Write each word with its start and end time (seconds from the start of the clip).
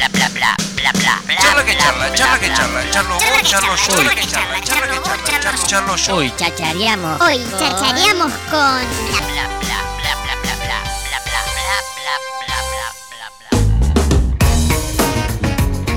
bla 0.00 0.08
bla 0.08 0.28
bla 0.30 0.56
bla 0.76 0.92
bla 0.92 1.22
bla. 1.26 1.36
Charla 1.36 1.64
que 1.64 1.76
charla, 1.76 2.14
charla 2.14 2.38
que 2.38 2.48
charla, 2.54 2.90
charlo 2.90 3.14
vos, 3.14 3.42
charlo 3.42 3.76
yo, 3.76 3.92
charla 3.92 4.14
que 4.14 4.26
charla, 4.26 4.60
charla 4.62 4.86
que 4.88 5.00
charla, 5.00 5.40
charlo, 5.40 5.66
charlo 5.66 5.96
yo. 5.96 6.16
Hoy 6.16 6.32
chachareamos. 6.36 7.20
Hoy 7.20 7.40
chachareamos 7.58 8.32
con 8.50 8.80
Bla 9.10 9.20
bla 9.28 9.48
bla 9.60 9.78
bla 10.00 10.14
bla 10.22 10.34
bla 10.40 10.54
bla 10.56 10.56
bla 10.56 10.78
bla 10.80 11.04
bla 11.20 11.40
bla 11.96 12.14
bla 12.46 12.56
bla 12.70 12.88
bla 13.10 13.26
bla. 13.38 13.60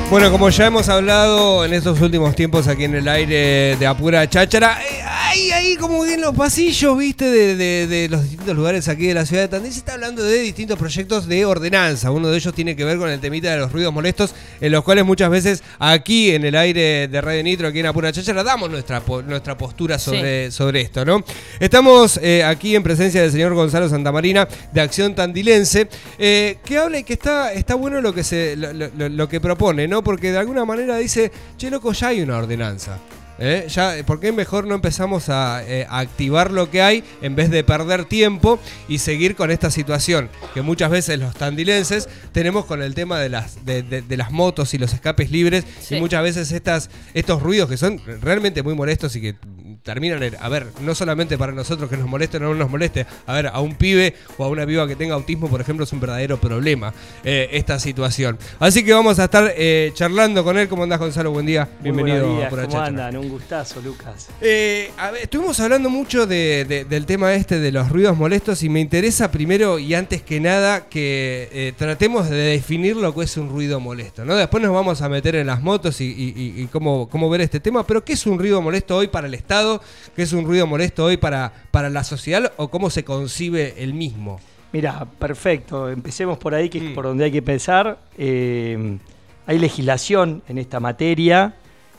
Bueno, 0.10 0.32
como 0.32 0.50
ya 0.50 0.66
hemos 0.66 0.90
hablado 0.90 1.64
en 1.66 1.74
estos 1.74 2.02
últimos 2.02 2.36
tiempos 2.36 2.68
aquí 2.68 2.84
en 2.84 2.96
el 2.96 3.08
aire 3.08 3.78
de 3.78 3.88
Apura 3.88 4.30
Cháchara, 4.30 4.80
eh, 4.84 5.03
ahí, 5.34 5.52
ahí 5.52 5.76
como 5.78 6.06
en 6.06 6.22
los 6.22 6.36
pasillos, 6.36 6.96
viste, 6.98 7.26
de, 7.26 7.56
de- 7.56 7.88
de 7.88 8.08
los 8.10 8.22
distintos 8.22 8.56
lugares 8.56 8.88
aquí 8.88 9.08
de 9.08 9.14
la 9.16 9.26
ciudad 9.26 9.42
de 9.44 9.48
Tandil, 9.48 9.72
se 9.72 9.80
está 9.80 9.94
hablando 9.94 10.24
de 10.24 10.40
distintos 10.40 10.78
proyectos 10.78 11.28
de 11.28 11.44
ordenanza. 11.46 12.12
Uno 12.12 12.28
de 12.30 12.38
ellos 12.38 12.54
tiene 12.54 12.76
que 12.76 12.84
ver 12.86 12.98
con 13.00 13.10
el 13.10 13.20
temita 13.20 13.52
de 13.52 13.58
los 13.58 13.72
ruidos 13.72 13.92
molestos, 13.92 14.36
en 14.62 14.72
los 14.72 14.84
cuales 14.84 15.06
muchas 15.06 15.30
veces 15.32 15.64
aquí 15.80 16.32
en 16.32 16.46
el 16.46 16.56
aire 16.56 17.08
de 17.08 17.22
Radio 17.22 17.44
Nitro, 17.44 17.68
aquí 17.68 17.80
en 17.80 17.88
Apura 17.88 18.12
Cháchara, 18.12 18.44
damos 18.44 18.70
nuestra, 18.70 19.02
nuestra 19.26 19.58
postura 19.58 19.98
sobre, 19.98 20.52
sobre 20.52 20.82
esto, 20.82 21.04
¿no? 21.04 21.24
Estamos 21.60 22.20
eh, 22.22 22.44
aquí 22.44 22.76
en 22.76 22.84
presencia 22.84 23.22
del 23.22 23.32
señor 23.32 23.54
Gonzalo 23.56 23.90
Santamarina, 23.90 24.48
de 24.72 24.82
Acción 24.82 25.16
Tandilense, 25.16 25.88
eh, 26.20 26.58
que 26.64 26.78
habla 26.78 27.00
y 27.00 27.04
que 27.04 27.14
está, 27.14 27.54
está 27.54 27.74
bueno 27.76 28.02
lo 28.02 28.14
que, 28.14 28.24
se, 28.24 28.56
lo, 28.56 28.72
lo- 28.74 29.10
lo 29.10 29.30
que 29.30 29.42
propone, 29.42 29.88
¿no? 29.88 30.04
Porque 30.04 30.32
de 30.32 30.38
alguna 30.38 30.64
manera 30.66 30.98
dice, 30.98 31.32
che, 31.58 31.72
loco, 31.72 31.92
ya 31.94 32.10
hay 32.10 32.22
una 32.22 32.38
ordenanza. 32.38 33.00
¿Eh? 33.44 33.68
Ya, 33.70 33.96
¿Por 34.06 34.20
qué 34.20 34.32
mejor 34.32 34.66
no 34.66 34.76
empezamos 34.76 35.30
a, 35.30 35.64
eh, 35.68 35.86
a 35.90 36.00
activar 36.00 36.52
lo 36.52 36.72
que 36.72 36.82
hay 36.82 37.04
en 37.22 37.36
vez 37.36 37.50
de 37.52 37.64
perder 37.64 38.06
tiempo 38.06 38.60
y 38.88 39.00
seguir 39.00 39.36
con 39.36 39.52
esta 39.52 39.70
situación 39.70 40.30
que 40.54 40.62
muchas 40.62 40.90
veces 40.90 41.20
los 41.20 41.36
tandilenses 41.36 42.08
tenemos 42.32 42.66
con 42.66 42.82
el 42.82 42.96
tema 42.96 43.20
de 43.20 43.30
las, 43.30 43.66
de, 43.66 43.84
de- 43.84 44.02
de 44.02 44.18
las 44.18 44.32
motos 44.32 44.74
y 44.74 44.78
los 44.78 44.94
escapes 44.94 45.30
libres 45.32 45.66
Sí. 45.82 45.96
y 45.96 46.00
muchas 46.00 46.24
veces 46.24 46.52
estas, 46.52 46.90
estos 47.14 47.42
ruidos 47.44 47.70
que 47.70 47.78
son 47.78 48.02
realmente 48.22 48.64
muy 48.64 48.74
molestos 48.76 49.16
y 49.16 49.22
que 49.22 49.36
terminan 49.84 50.24
en, 50.24 50.36
a 50.40 50.50
ver, 50.50 50.68
no 50.82 50.96
solamente 50.96 51.38
para 51.38 51.52
nosotros 51.52 51.90
que 51.90 51.98
nos 51.98 52.08
moleste 52.08 52.38
o 52.38 52.40
no 52.40 52.54
nos 52.56 52.70
moleste, 52.70 53.06
a 53.28 53.34
ver, 53.34 53.48
a 53.48 53.60
un 53.60 53.76
pibe 53.76 54.16
o 54.38 54.46
a 54.46 54.48
una 54.48 54.66
piba 54.66 54.88
que 54.88 54.96
tenga 54.96 55.14
autismo, 55.16 55.50
por 55.50 55.60
ejemplo, 55.62 55.84
es 55.84 55.92
un 55.94 56.00
verdadero 56.00 56.38
problema 56.40 56.94
eh, 57.24 57.50
esta 57.52 57.78
situación. 57.80 58.38
Así 58.60 58.84
que 58.86 58.94
vamos 58.94 59.20
a 59.20 59.26
estar 59.26 59.54
eh, 59.58 59.92
charlando 59.94 60.44
con 60.44 60.58
él. 60.58 60.68
¿Cómo 60.68 60.84
andás, 60.84 61.00
Gonzalo? 61.00 61.32
Buen 61.32 61.46
día. 61.46 61.68
Muy 61.82 61.92
Bienvenido 61.92 62.38
días, 62.38 62.50
Pura 62.50 62.64
¿Cómo 62.68 62.82
andan? 62.82 63.18
Un 63.18 63.30
gustazo, 63.30 63.82
Lucas. 63.82 64.30
Eh, 64.42 64.90
a 64.98 65.12
ver, 65.12 65.24
estuvimos 65.24 65.60
hablando 65.60 65.90
mucho 65.90 66.26
de- 66.26 66.66
de- 66.66 66.86
del 66.86 67.06
tema 67.06 67.34
este 67.34 67.60
de 67.60 67.72
los 67.72 67.90
ruidos 67.90 68.18
molestos 68.18 68.64
y 68.64 68.70
me 68.70 68.80
interesa 68.80 69.32
primero 69.32 69.80
y 69.80 69.94
antes 69.94 70.22
que 70.22 70.40
nada 70.40 70.88
que 70.88 71.74
tratemos 71.78 72.30
de 72.30 72.38
definir 72.38 72.96
lo 72.96 73.14
que 73.14 73.24
es 73.26 73.36
un 73.38 73.50
ruido 73.50 73.80
molesto. 73.80 74.24
¿no? 74.24 74.36
Después 74.36 74.64
nos 74.64 74.74
vamos 74.74 75.02
a 75.02 75.10
meter 75.10 75.36
en 75.36 75.48
las 75.48 75.62
motos 75.62 76.00
y, 76.02 76.06
y- 76.06 76.34
y- 76.36 76.62
y 76.64 76.68
cómo, 76.68 77.10
cómo 77.10 77.30
ver 77.30 77.42
este 77.42 77.60
tema, 77.60 77.86
pero 77.86 78.04
¿qué 78.06 78.14
es 78.14 78.26
un 78.26 78.40
ruido 78.40 78.62
molesto 78.62 78.96
hoy 78.96 79.08
para 79.08 79.28
el 79.28 79.34
Estado? 79.34 79.73
¿Qué 80.16 80.24
es 80.24 80.34
un 80.34 80.46
ruido 80.46 80.68
molesto 80.68 81.06
hoy 81.06 81.18
para, 81.18 81.52
para 81.72 81.90
la 81.90 82.04
sociedad 82.04 82.52
o 82.58 82.70
cómo 82.70 82.90
se 82.90 83.04
concibe 83.04 83.76
el 83.78 83.94
mismo? 83.94 84.40
Mira, 84.72 85.06
perfecto. 85.20 85.90
Empecemos 85.90 86.38
por 86.38 86.56
ahí, 86.56 86.70
que 86.70 86.80
es 86.80 86.84
Mm. 86.84 86.94
por 86.96 87.06
donde 87.06 87.26
hay 87.26 87.32
que 87.32 87.42
pensar. 87.42 88.00
Eh, 88.18 88.98
hay 89.46 89.60
legislación 89.60 90.42
en 90.48 90.58
esta 90.58 90.80
materia. 90.80 91.56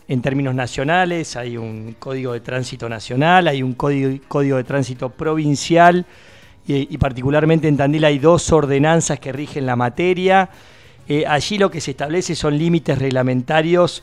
En 0.09 0.21
términos 0.21 0.55
nacionales, 0.55 1.35
hay 1.37 1.57
un 1.57 1.95
código 1.99 2.33
de 2.35 2.41
tránsito 2.41 2.89
nacional, 2.89 3.49
hay 3.49 3.63
un 3.63 3.73
código, 3.73 4.23
código 4.29 4.57
de 4.59 4.65
tránsito 4.65 5.09
provincial 5.09 6.05
y, 6.67 6.93
y 6.95 6.99
particularmente 6.99 7.69
en 7.69 7.77
Tandil 7.79 8.05
hay 8.05 8.19
dos 8.19 8.53
ordenanzas 8.53 9.19
que 9.19 9.33
rigen 9.33 9.65
la 9.65 9.77
materia. 9.77 10.51
Eh, 11.09 11.25
allí 11.27 11.59
lo 11.59 11.71
que 11.71 11.81
se 11.81 11.93
establece 11.93 12.35
son 12.35 12.59
límites 12.59 12.99
reglamentarios 12.99 14.03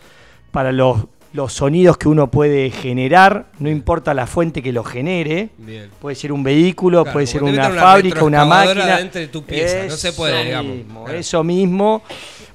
para 0.52 0.72
los, 0.72 1.06
los 1.34 1.54
sonidos 1.54 1.98
que 1.98 2.10
uno 2.10 2.28
puede 2.30 2.70
generar, 2.72 3.46
no 3.60 3.70
importa 3.70 4.14
la 4.14 4.28
fuente 4.28 4.62
que 4.62 4.74
lo 4.74 4.84
genere. 4.84 5.50
Bien. 5.58 5.90
Puede 6.00 6.16
ser 6.16 6.31
un 6.34 6.44
vehículo, 6.44 7.03
Claro, 7.03 7.14
puede 7.14 7.28
ser 7.28 7.44
una, 7.44 7.69
fábrica, 7.69 8.24
una 8.24 8.44
máquina. 8.46 8.96
adentro 8.96 9.22
de 9.22 9.28
tu 9.28 9.44
pieza, 9.44 9.86
no 9.88 9.96
se 9.96 10.12
puede, 10.14 10.34
Eso 10.36 10.44
digamos. 10.46 10.75
mismo, 10.75 11.03
Claro. 11.06 11.20
Eso 11.20 11.44
mismo. 11.44 12.02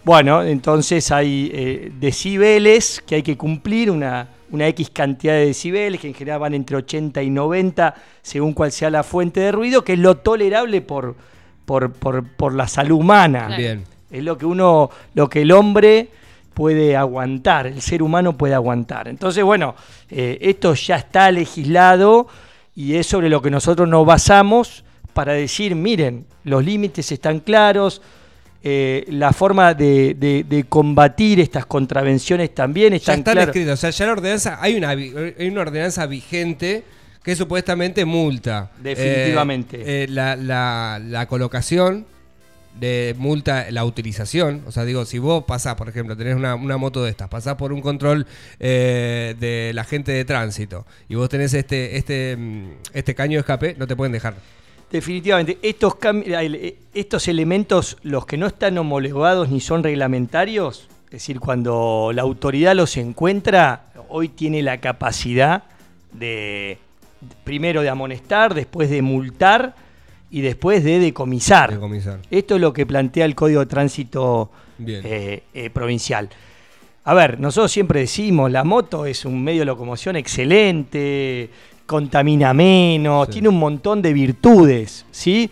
Bueno, 0.04 0.42
entonces 0.42 1.10
hay 1.10 1.50
eh, 1.52 1.92
decibeles 1.98 3.02
que 3.06 3.16
hay 3.16 3.22
que 3.22 3.36
cumplir, 3.36 3.90
una, 3.90 4.28
una 4.50 4.68
X 4.68 4.90
cantidad 4.90 5.32
de 5.34 5.46
decibeles, 5.46 6.00
que 6.00 6.08
en 6.08 6.14
general 6.14 6.40
van 6.40 6.54
entre 6.54 6.76
80 6.76 7.22
y 7.22 7.30
90, 7.30 7.94
según 8.22 8.52
cuál 8.52 8.72
sea 8.72 8.90
la 8.90 9.02
fuente 9.02 9.40
de 9.40 9.52
ruido, 9.52 9.82
que 9.84 9.94
es 9.94 9.98
lo 9.98 10.18
tolerable 10.18 10.80
por, 10.82 11.16
por, 11.64 11.92
por, 11.92 12.24
por 12.24 12.54
la 12.54 12.68
salud 12.68 12.98
humana. 12.98 13.48
Bien. 13.56 13.84
Es 14.10 14.22
lo 14.22 14.38
que 14.38 14.46
uno, 14.46 14.90
lo 15.14 15.28
que 15.28 15.42
el 15.42 15.50
hombre 15.50 16.08
puede 16.56 16.96
aguantar, 16.96 17.66
el 17.66 17.82
ser 17.82 18.02
humano 18.02 18.34
puede 18.38 18.54
aguantar. 18.54 19.08
Entonces, 19.08 19.44
bueno, 19.44 19.74
eh, 20.08 20.38
esto 20.40 20.72
ya 20.72 20.96
está 20.96 21.30
legislado 21.30 22.28
y 22.74 22.94
es 22.94 23.06
sobre 23.06 23.28
lo 23.28 23.42
que 23.42 23.50
nosotros 23.50 23.86
nos 23.86 24.06
basamos 24.06 24.82
para 25.12 25.34
decir, 25.34 25.74
miren, 25.74 26.24
los 26.44 26.64
límites 26.64 27.12
están 27.12 27.40
claros, 27.40 28.00
eh, 28.64 29.04
la 29.10 29.34
forma 29.34 29.74
de, 29.74 30.14
de- 30.14 30.44
de 30.48 30.64
combatir 30.64 31.40
estas 31.40 31.66
contravenciones 31.66 32.54
también 32.54 32.92
Ya 32.92 32.96
están 32.96 33.18
están 33.18 33.34
claras. 33.34 33.48
escritos, 33.48 33.74
o 33.74 33.76
sea, 33.76 33.90
ya 33.90 34.06
la 34.06 34.12
ordenanza, 34.12 34.58
hay 34.58 34.76
una, 34.76 34.88
hay 34.88 35.48
una 35.52 35.60
ordenanza 35.60 36.06
vigente 36.06 36.84
que 37.22 37.36
supuestamente 37.36 38.06
multa. 38.06 38.70
Definitivamente. 38.82 39.76
Eh, 39.80 40.04
eh, 40.04 40.06
la, 40.08 40.36
la- 40.36 40.98
la 41.04 41.26
colocación 41.26 42.06
de 42.78 43.14
multa 43.18 43.70
la 43.70 43.84
utilización. 43.84 44.62
O 44.66 44.72
sea, 44.72 44.84
digo, 44.84 45.04
si 45.04 45.18
vos 45.18 45.44
pasás, 45.44 45.74
por 45.74 45.88
ejemplo, 45.88 46.16
tenés 46.16 46.36
una, 46.36 46.54
una 46.54 46.76
moto 46.76 47.02
de 47.04 47.10
estas, 47.10 47.28
pasás 47.28 47.56
por 47.56 47.72
un 47.72 47.80
control 47.80 48.26
eh, 48.60 49.34
de 49.38 49.72
la 49.74 49.84
gente 49.84 50.12
de 50.12 50.24
tránsito 50.24 50.86
y 51.08 51.14
vos 51.14 51.28
tenés 51.28 51.54
este, 51.54 51.96
este, 51.96 52.36
mm, 52.36 52.70
este 52.92 53.14
caño 53.14 53.36
de 53.36 53.40
escape, 53.40 53.74
no 53.78 53.86
te 53.86 53.96
pueden 53.96 54.12
dejar. 54.12 54.34
Definitivamente, 54.90 55.58
estos, 55.62 55.94
eh, 56.04 56.78
estos 56.94 57.28
elementos, 57.28 57.96
los 58.02 58.24
que 58.24 58.36
no 58.36 58.46
están 58.46 58.78
homologados 58.78 59.48
ni 59.48 59.60
son 59.60 59.82
reglamentarios, 59.82 60.88
es 61.06 61.10
decir, 61.10 61.40
cuando 61.40 62.12
la 62.14 62.22
autoridad 62.22 62.74
los 62.74 62.96
encuentra, 62.96 63.86
hoy 64.08 64.28
tiene 64.28 64.62
la 64.62 64.78
capacidad 64.78 65.64
de, 66.12 66.78
primero 67.44 67.82
de 67.82 67.88
amonestar, 67.88 68.54
después 68.54 68.90
de 68.90 69.02
multar 69.02 69.74
y 70.30 70.40
después 70.40 70.82
de 70.84 70.98
decomisar. 70.98 71.72
Decomisar. 71.72 72.18
Esto 72.30 72.56
es 72.56 72.60
lo 72.60 72.72
que 72.72 72.86
plantea 72.86 73.24
el 73.24 73.34
Código 73.34 73.60
de 73.60 73.66
Tránsito 73.66 74.50
eh, 74.84 75.42
eh, 75.54 75.70
provincial. 75.70 76.28
A 77.04 77.14
ver, 77.14 77.38
nosotros 77.38 77.70
siempre 77.70 78.00
decimos, 78.00 78.50
la 78.50 78.64
moto 78.64 79.06
es 79.06 79.24
un 79.24 79.42
medio 79.42 79.60
de 79.60 79.66
locomoción 79.66 80.16
excelente, 80.16 81.48
contamina 81.86 82.52
menos, 82.52 83.26
Sí. 83.26 83.32
tiene 83.34 83.48
un 83.48 83.58
montón 83.58 84.02
de 84.02 84.12
virtudes, 84.12 85.06
¿sí? 85.12 85.48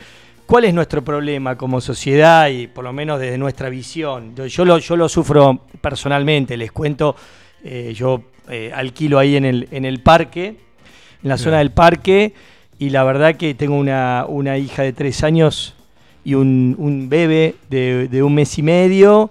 ¿Cuál 0.46 0.64
es 0.64 0.74
nuestro 0.74 1.02
problema 1.02 1.56
como 1.56 1.80
sociedad 1.80 2.48
y 2.48 2.66
por 2.66 2.84
lo 2.84 2.92
menos 2.92 3.20
desde 3.20 3.38
nuestra 3.38 3.68
visión? 3.70 4.34
Yo, 4.34 4.46
yo 4.46 4.64
lo, 4.64 4.78
yo 4.78 4.96
lo 4.96 5.08
sufro 5.08 5.60
personalmente, 5.80 6.56
les 6.56 6.72
cuento, 6.72 7.14
eh, 7.62 7.92
yo 7.96 8.24
alquilo 8.74 9.18
ahí 9.18 9.36
en 9.36 9.44
el, 9.46 9.68
en 9.70 9.84
el 9.86 10.00
parque, 10.02 10.48
en 11.22 11.28
la 11.28 11.38
zona 11.38 11.58
del 11.58 11.70
parque, 11.70 12.34
y 12.78 12.90
la 12.90 13.04
verdad 13.04 13.36
que 13.36 13.54
tengo 13.54 13.76
una, 13.76 14.26
una 14.28 14.58
hija 14.58 14.82
de 14.82 14.92
tres 14.92 15.22
años 15.22 15.74
y 16.24 16.34
un, 16.34 16.74
un 16.78 17.08
bebé 17.08 17.54
de, 17.70 18.08
de 18.08 18.22
un 18.22 18.34
mes 18.34 18.58
y 18.58 18.62
medio. 18.62 19.30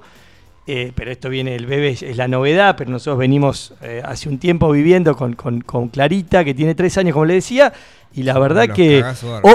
eh, 0.66 0.92
pero 0.96 1.12
esto 1.12 1.30
viene, 1.30 1.56
el 1.56 1.66
bebé 1.66 1.90
es, 1.90 2.04
es 2.04 2.16
la 2.18 2.28
novedad, 2.28 2.76
pero 2.78 2.90
nosotros 2.92 3.18
venimos 3.18 3.74
eh, 3.82 4.02
hace 4.06 4.30
un 4.30 4.38
tiempo 4.38 4.72
viviendo 4.72 5.16
con, 5.16 5.34
con- 5.34 5.62
con 5.62 5.90
Clarita, 5.90 6.44
que 6.46 6.54
tiene 6.54 6.74
tres 6.76 6.98
años, 6.98 7.14
como 7.14 7.26
le 7.26 7.34
decía, 7.36 7.74
y 8.16 8.24
la 8.24 8.38
verdad 8.40 8.68
Los 8.68 8.78
que 8.78 9.00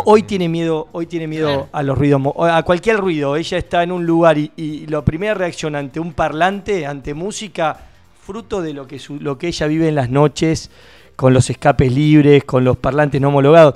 hoy 0.04 0.22
tiene 0.24 0.48
miedo, 0.48 0.88
hoy 0.92 1.06
tiene 1.06 1.26
miedo 1.28 1.68
a 1.72 1.82
los 1.82 1.96
ruidos, 1.96 2.20
a 2.40 2.62
cualquier 2.64 2.96
ruido. 2.98 3.36
Ella 3.36 3.56
está 3.56 3.82
en 3.84 3.92
un 3.92 4.04
lugar 4.04 4.36
y, 4.36 4.50
y 4.56 4.86
la 4.88 5.02
primera 5.02 5.32
reacción 5.34 5.76
ante 5.76 5.98
un 6.00 6.12
parlante, 6.12 6.84
ante 6.84 7.14
música, 7.14 7.78
fruto 8.26 8.60
de 8.60 8.74
lo 8.74 8.86
que, 8.86 8.98
su- 8.98 9.18
lo 9.20 9.38
que 9.38 9.46
ella 9.48 9.66
vive 9.68 9.88
en 9.88 9.94
las 9.94 10.10
noches, 10.10 10.70
con 11.18 11.34
los 11.34 11.50
escapes 11.50 11.92
libres, 11.92 12.44
con 12.44 12.62
los 12.62 12.76
parlantes 12.76 13.20
no 13.20 13.26
homologados. 13.28 13.74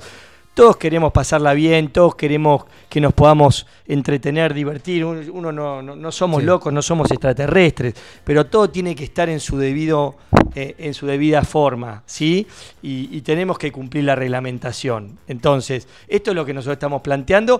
Todos 0.53 0.77
queremos 0.77 1.11
pasarla 1.11 1.53
bien, 1.53 1.89
todos 1.89 2.15
queremos 2.15 2.63
que 2.87 3.01
nos 3.01 3.11
podamos 3.11 3.65
entretener, 3.85 4.53
divertir. 4.53 5.03
Un- 5.03 5.29
Uno 5.33 5.51
no, 5.51 5.81
no- 5.81 5.95
no 5.97 6.11
somos 6.13 6.39
Sí. 6.39 6.45
locos, 6.45 6.71
no 6.71 6.81
somos 6.81 7.11
extraterrestres, 7.11 7.95
pero 8.23 8.45
todo 8.45 8.69
tiene 8.69 8.95
que 8.95 9.03
estar 9.03 9.27
en 9.29 9.41
su 9.41 9.57
debido, 9.57 10.15
eh, 10.55 10.75
en 10.77 10.93
su 10.93 11.05
debida 11.05 11.41
forma, 11.43 12.03
¿sí? 12.05 12.47
Y, 12.81 13.09
y 13.11 13.21
tenemos 13.23 13.57
que 13.57 13.71
cumplir 13.73 14.05
la 14.05 14.15
reglamentación. 14.15 15.17
Entonces, 15.27 15.85
esto 16.07 16.31
es 16.31 16.35
lo 16.35 16.45
que 16.45 16.53
nosotros 16.53 16.75
estamos 16.75 17.01
planteando. 17.01 17.59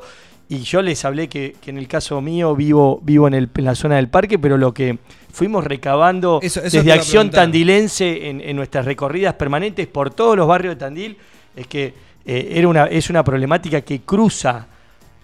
Y 0.50 0.60
yo 0.60 0.82
les 0.82 1.04
hablé 1.06 1.30
que, 1.30 1.56
que 1.62 1.72
en 1.72 1.78
el 1.78 1.88
caso 1.88 2.22
mío 2.22 2.56
vivo, 2.56 3.00
vivo 3.04 3.28
en, 3.28 3.34
el- 3.34 3.50
en 3.56 3.66
la 3.66 3.76
zona 3.76 3.96
del 3.96 4.10
parque, 4.10 4.38
pero 4.38 4.58
lo 4.58 4.74
que 4.74 4.98
fuimos 5.32 5.64
recabando 5.64 6.40
Eso- 6.44 6.60
eso 6.60 6.70
te 6.70 6.78
desde 6.78 6.92
Acción. 6.94 7.30
Tandilense 7.32 8.30
en, 8.30 8.42
en 8.42 8.56
nuestras 8.56 8.86
recorridas 8.86 9.34
permanentes 9.36 9.88
por 9.88 10.14
todos 10.14 10.36
los 10.38 10.48
barrios 10.48 10.76
de 10.76 10.80
Tandil 10.80 11.18
es 11.56 11.66
que 11.68 11.94
eh, 12.26 12.50
era 12.54 12.68
una, 12.68 12.86
es 12.86 13.10
una 13.10 13.24
problemática 13.24 13.82
que 13.82 14.02
cruza 14.02 14.68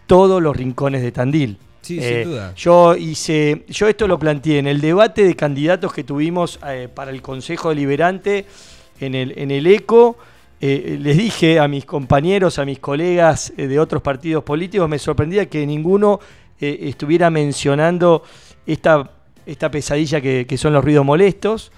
todos 0.08 0.42
los 0.42 0.56
rincones 0.56 1.02
de 1.02 1.12
Tandil. 1.12 1.58
Sí, 1.82 1.98
Eh, 2.02 2.22
sin 2.24 2.32
duda. 2.32 2.54
Yo 2.56 2.96
hice, 2.96 3.64
yo 3.70 3.88
esto 3.88 4.08
lo 4.08 4.18
planteé 4.20 4.60
en 4.60 4.68
el 4.68 4.82
debate 4.82 5.24
de 5.24 5.36
candidatos 5.36 5.94
que 5.94 6.04
tuvimos 6.04 6.60
eh, 6.68 6.88
para 6.94 7.12
el 7.12 7.22
Consejo 7.22 7.70
Deliberante 7.70 8.46
en 9.00 9.16
el, 9.16 9.34
en 9.38 9.52
el 9.52 9.68
ECO. 9.68 10.18
Eh, 10.62 10.98
les 11.02 11.18
dije 11.18 11.58
a 11.60 11.68
mis 11.70 11.86
compañeros, 11.86 12.60
a 12.60 12.66
mis 12.66 12.80
colegas 12.80 13.54
eh, 13.56 13.68
de 13.68 13.80
otros 13.80 14.02
partidos 14.02 14.44
políticos, 14.44 14.90
me 14.90 15.00
sorprendía 15.00 15.46
que 15.48 15.66
ninguno 15.66 16.20
eh, 16.60 16.80
estuviera 16.84 17.30
mencionando 17.30 18.24
esta, 18.68 19.10
esta 19.46 19.72
pesadilla 19.72 20.20
que, 20.20 20.46
que 20.46 20.58
son 20.58 20.74
los 20.74 20.84
ruidos 20.84 21.06
molestos. 21.06 21.72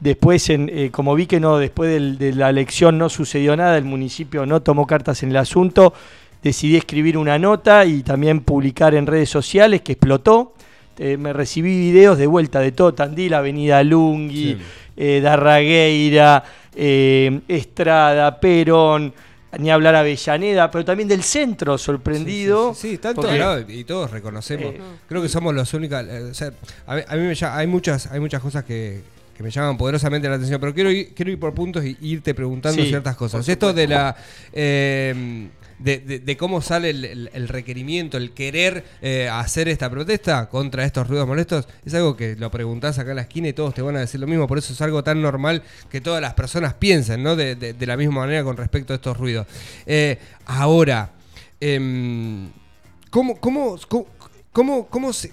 Después, 0.00 0.50
en, 0.50 0.68
eh, 0.70 0.90
como 0.90 1.14
vi 1.14 1.26
que 1.26 1.40
no, 1.40 1.56
después 1.56 1.88
del- 1.90 2.18
de 2.18 2.34
la 2.34 2.50
elección 2.50 2.98
no 2.98 3.08
sucedió 3.08 3.56
nada, 3.56 3.78
el 3.78 3.84
municipio 3.86 4.44
no 4.44 4.60
tomó 4.60 4.86
cartas 4.86 5.22
en 5.22 5.30
el 5.30 5.36
asunto, 5.38 5.94
decidí 6.42 6.76
escribir 6.76 7.16
una 7.16 7.38
nota 7.38 7.86
y 7.86 8.02
también 8.02 8.40
publicar 8.40 8.94
en 8.94 9.06
redes 9.06 9.30
sociales 9.30 9.80
que 9.80 9.92
explotó. 9.92 10.52
Eh, 10.98 11.16
me 11.16 11.32
recibí 11.32 11.70
videos 11.90 12.18
de 12.18 12.26
vuelta 12.26 12.60
de 12.60 12.72
todo 12.72 12.92
Tandil, 12.92 13.32
Avenida 13.32 13.82
Lungui, 13.82 14.58
Sí. 14.98 15.20
Darragueira, 15.22 16.42
eh, 16.76 17.40
Estrada, 17.48 18.38
Perón, 18.38 19.12
ni 19.58 19.70
hablar 19.70 19.94
Avellaneda, 19.94 20.70
pero 20.70 20.84
también 20.84 21.08
del 21.08 21.22
centro, 21.22 21.78
sorprendido. 21.78 22.74
Sí, 22.74 22.80
sí, 22.82 22.90
sí, 22.96 22.98
porque- 23.02 23.14
todos 23.14 23.38
lados 23.38 23.64
y 23.68 23.84
todos 23.84 24.10
reconocemos. 24.10 24.74
Eh, 24.74 24.80
Creo 25.08 25.22
que 25.22 25.28
somos 25.28 25.54
los 25.54 25.72
únicos. 25.74 26.02
eh, 26.06 26.28
o 26.30 26.34
sea, 26.34 26.52
a 26.86 26.94
mí, 26.96 27.02
a 27.08 27.16
mí 27.16 27.22
me 27.22 27.34
llama- 27.34 27.56
hay 27.56 27.66
muchas, 27.66 28.06
hay 28.12 28.20
muchas 28.20 28.42
cosas 28.42 28.64
que, 28.64 29.00
que 29.34 29.42
me 29.42 29.50
llaman 29.50 29.76
poderosamente 29.78 30.28
la 30.28 30.34
atención, 30.36 30.60
pero 30.60 30.74
quiero 30.74 30.90
ir, 30.90 31.12
quiero 31.14 31.30
ir 31.30 31.38
por 31.40 31.52
puntos 31.54 31.84
y 31.84 31.96
irte 32.00 32.34
preguntando 32.34 32.82
Sí, 32.82 32.88
ciertas 32.88 33.16
cosas. 33.16 33.48
Esto 33.48 33.72
de 33.72 33.86
la 33.86 34.16
eh, 34.52 35.48
de, 35.78 36.36
cómo 36.38 36.62
sale 36.62 36.90
el, 36.90 37.48
requerimiento, 37.48 38.16
el 38.16 38.32
querer 38.32 38.84
eh, 39.02 39.28
hacer 39.30 39.68
esta 39.68 39.90
protesta 39.90 40.48
contra 40.48 40.84
estos 40.84 41.06
ruidos 41.08 41.26
molestos, 41.26 41.68
es 41.84 41.94
algo 41.94 42.16
que 42.16 42.36
lo 42.36 42.50
preguntás 42.50 42.98
acá 42.98 43.10
en 43.10 43.16
la 43.16 43.22
esquina 43.22 43.48
y 43.48 43.52
todos 43.52 43.74
te 43.74 43.82
van 43.82 43.96
a 43.96 44.00
decir 44.00 44.20
lo 44.20 44.26
mismo, 44.26 44.46
por 44.46 44.58
eso 44.58 44.72
es 44.72 44.80
algo 44.80 45.04
tan 45.04 45.20
normal 45.20 45.62
que 45.90 46.00
todas 46.00 46.20
las 46.20 46.34
personas 46.34 46.74
piensen, 46.74 47.22
¿no? 47.22 47.36
De, 47.36 47.76
la 47.86 47.96
misma 47.96 48.20
manera 48.22 48.42
con 48.42 48.56
respecto 48.56 48.92
a 48.92 48.96
estos 48.96 49.16
ruidos. 49.16 49.46
Eh, 49.86 50.18
ahora, 50.46 51.12
em, 51.60 52.48
¿cómo, 53.10 53.36
cómo, 53.40 53.76
cómo, 53.88 54.06
cómo, 54.52 54.86
cómo 54.88 55.12
se- 55.12 55.32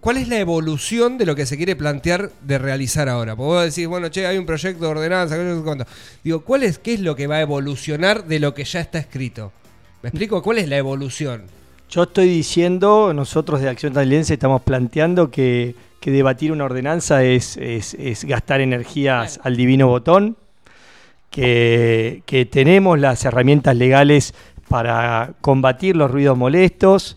cuál 0.00 0.16
es 0.18 0.28
la 0.28 0.38
evolución 0.38 1.16
de 1.16 1.24
lo 1.24 1.34
que 1.34 1.46
se 1.46 1.56
quiere 1.56 1.74
plantear 1.74 2.30
de 2.42 2.58
realizar 2.58 3.08
ahora? 3.08 3.34
Porque 3.34 3.46
vos 3.46 3.64
decís, 3.64 3.86
bueno, 3.86 4.08
che, 4.10 4.26
hay 4.26 4.36
un 4.36 4.44
proyecto 4.44 4.84
de 4.84 4.90
ordenanza, 4.90 5.36
cuánto. 5.64 5.86
Digo, 6.22 6.44
¿cuál 6.44 6.64
es, 6.64 6.78
qué 6.78 6.94
es 6.94 7.00
lo 7.00 7.16
que 7.16 7.26
va 7.26 7.36
a 7.36 7.40
evolucionar 7.40 8.26
de 8.26 8.40
lo 8.40 8.52
que 8.52 8.64
ya 8.64 8.80
está 8.80 8.98
escrito? 8.98 9.52
¿Me 10.02 10.08
explico? 10.08 10.42
¿Cuál 10.42 10.58
es 10.58 10.68
la 10.68 10.78
evolución? 10.78 11.42
Yo 11.90 12.04
estoy 12.04 12.28
diciendo, 12.28 13.12
nosotros 13.12 13.60
de 13.60 13.68
Acción 13.68 13.92
Tandilense 13.92 14.34
estamos 14.34 14.62
planteando 14.62 15.30
que, 15.30 15.74
que 16.00 16.10
debatir 16.10 16.52
una 16.52 16.64
ordenanza 16.64 17.24
es, 17.24 17.56
es- 17.56 17.94
es 17.94 18.24
gastar 18.24 18.60
energías 18.60 19.40
al 19.42 19.56
divino 19.56 19.88
botón, 19.88 20.36
que, 21.30 22.22
que 22.26 22.46
tenemos 22.46 22.98
las 22.98 23.24
herramientas 23.24 23.76
legales 23.76 24.34
para 24.68 25.32
combatir 25.40 25.96
los 25.96 26.10
ruidos 26.10 26.36
molestos 26.38 27.16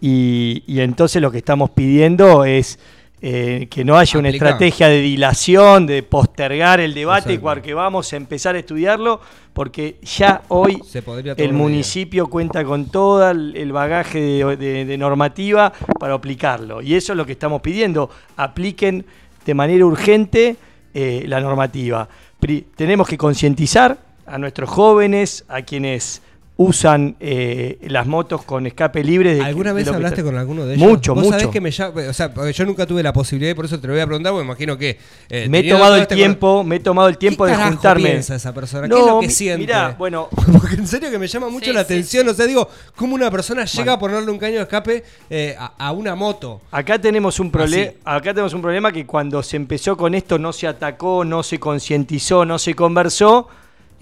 y, 0.00 0.62
y 0.66 0.80
entonces 0.80 1.22
lo 1.22 1.30
que 1.30 1.38
estamos 1.38 1.70
pidiendo 1.70 2.44
es 2.44 2.78
eh, 3.22 3.68
que 3.70 3.84
no 3.84 3.96
haya 3.96 4.18
una 4.18 4.28
estrategia 4.48 4.88
de 4.88 5.00
dilación, 5.00 5.86
de 5.86 6.02
postergar 6.02 6.80
el 6.80 6.92
debate, 6.94 7.38
porque 7.54 7.72
vamos 7.74 8.12
a 8.12 8.16
empezar 8.16 8.54
a 8.54 8.58
estudiarlo, 8.58 9.20
porque 9.54 9.96
ya 10.02 10.42
hoy 10.48 10.80
Se 10.86 11.00
el 11.44 11.52
municipio 11.58 12.26
cuenta 12.26 12.64
con 12.64 12.86
todo 12.90 13.30
el 13.30 13.56
el 13.56 13.72
bagaje 13.72 14.20
de, 14.20 14.56
de- 14.56 14.84
de 14.84 14.98
normativa 14.98 15.72
para 15.98 16.14
aplicarlo. 16.14 16.82
Y 16.82 16.94
eso 16.94 17.12
es 17.12 17.16
lo 17.16 17.24
que 17.24 17.32
estamos 17.32 17.62
pidiendo. 17.62 18.10
Apliquen 18.36 19.04
de 19.46 19.54
manera 19.54 19.84
urgente 19.86 20.56
eh, 20.92 21.24
la 21.26 21.40
normativa. 21.40 22.08
Pri- 22.40 22.66
tenemos 22.76 23.08
que 23.08 23.16
concientizar 23.16 23.96
a 24.26 24.38
nuestros 24.38 24.68
jóvenes, 24.68 25.44
a 25.48 25.62
quienes 25.62 26.20
usan 26.56 27.16
eh, 27.18 27.78
las 27.88 28.06
motos 28.06 28.44
con 28.44 28.64
escape 28.66 29.02
libre. 29.02 29.34
De, 29.34 29.42
¿Alguna 29.42 29.72
vez 29.72 29.88
hablaste 29.88 30.22
con 30.22 30.36
alguno 30.36 30.64
de 30.64 30.74
ellos? 30.76 30.88
Mucho, 30.88 31.12
¿Vos 31.14 31.24
mucho. 31.24 31.38
sabés 31.38 31.52
que 31.52 31.60
me 31.60 31.72
llama, 31.72 32.02
o 32.08 32.12
sea, 32.12 32.32
porque 32.32 32.52
yo 32.52 32.64
nunca 32.64 32.86
tuve 32.86 33.02
la 33.02 33.12
posibilidad 33.12 33.50
y 33.50 33.54
por 33.54 33.64
eso 33.64 33.80
te 33.80 33.88
lo 33.88 33.92
voy 33.94 34.00
a 34.02 34.06
preguntar, 34.06 34.32
porque 34.32 34.44
imagino 34.44 34.78
que... 34.78 34.96
eh, 35.30 35.48
Me 35.48 35.58
he 35.60 35.68
tomado 35.68 35.96
el 35.96 36.06
tiempo, 36.06 36.62
me 36.62 36.76
he 36.76 36.80
tomado 36.80 37.08
el 37.08 37.18
tiempo 37.18 37.44
¿Qué 37.44 37.50
de 37.52 37.56
juntarme. 37.56 38.10
piensa 38.10 38.36
esa 38.36 38.54
persona? 38.54 38.88
¿Qué 38.88 38.94
es 39.00 39.04
lo 39.06 39.18
que 39.20 39.26
mi- 39.26 39.32
siente? 39.32 39.66
Mirá, 39.66 39.96
bueno, 39.98 40.28
Porque 40.52 40.76
en 40.76 40.86
serio 40.86 41.10
que 41.10 41.18
me 41.18 41.26
llama 41.26 41.48
mucho 41.48 41.66
Sí, 41.66 41.72
la 41.72 41.80
sí, 41.80 41.84
atención. 41.94 42.28
O 42.28 42.34
sea, 42.34 42.46
digo, 42.46 42.68
¿cómo 42.94 43.16
una 43.16 43.30
persona 43.32 43.64
llega 43.64 43.82
Bueno. 43.84 43.92
a 43.94 43.98
ponerle 43.98 44.30
un 44.30 44.38
caño 44.38 44.56
de 44.56 44.62
escape 44.62 45.02
eh, 45.30 45.56
a, 45.58 45.72
a 45.88 45.90
una 45.92 46.14
moto? 46.14 46.60
Acá 46.70 47.00
tenemos 47.00 47.40
un 47.40 47.50
problema, 47.50 47.90
acá 48.04 48.32
tenemos 48.32 48.54
un 48.54 48.62
problema 48.62 48.92
que 48.92 49.04
cuando 49.04 49.42
se 49.42 49.56
empezó 49.56 49.96
con 49.96 50.14
esto 50.14 50.38
no 50.38 50.52
se 50.52 50.68
atacó, 50.68 51.24
no 51.24 51.42
se 51.42 51.58
concientizó, 51.58 52.44
no 52.44 52.60
se 52.60 52.74
conversó 52.74 53.48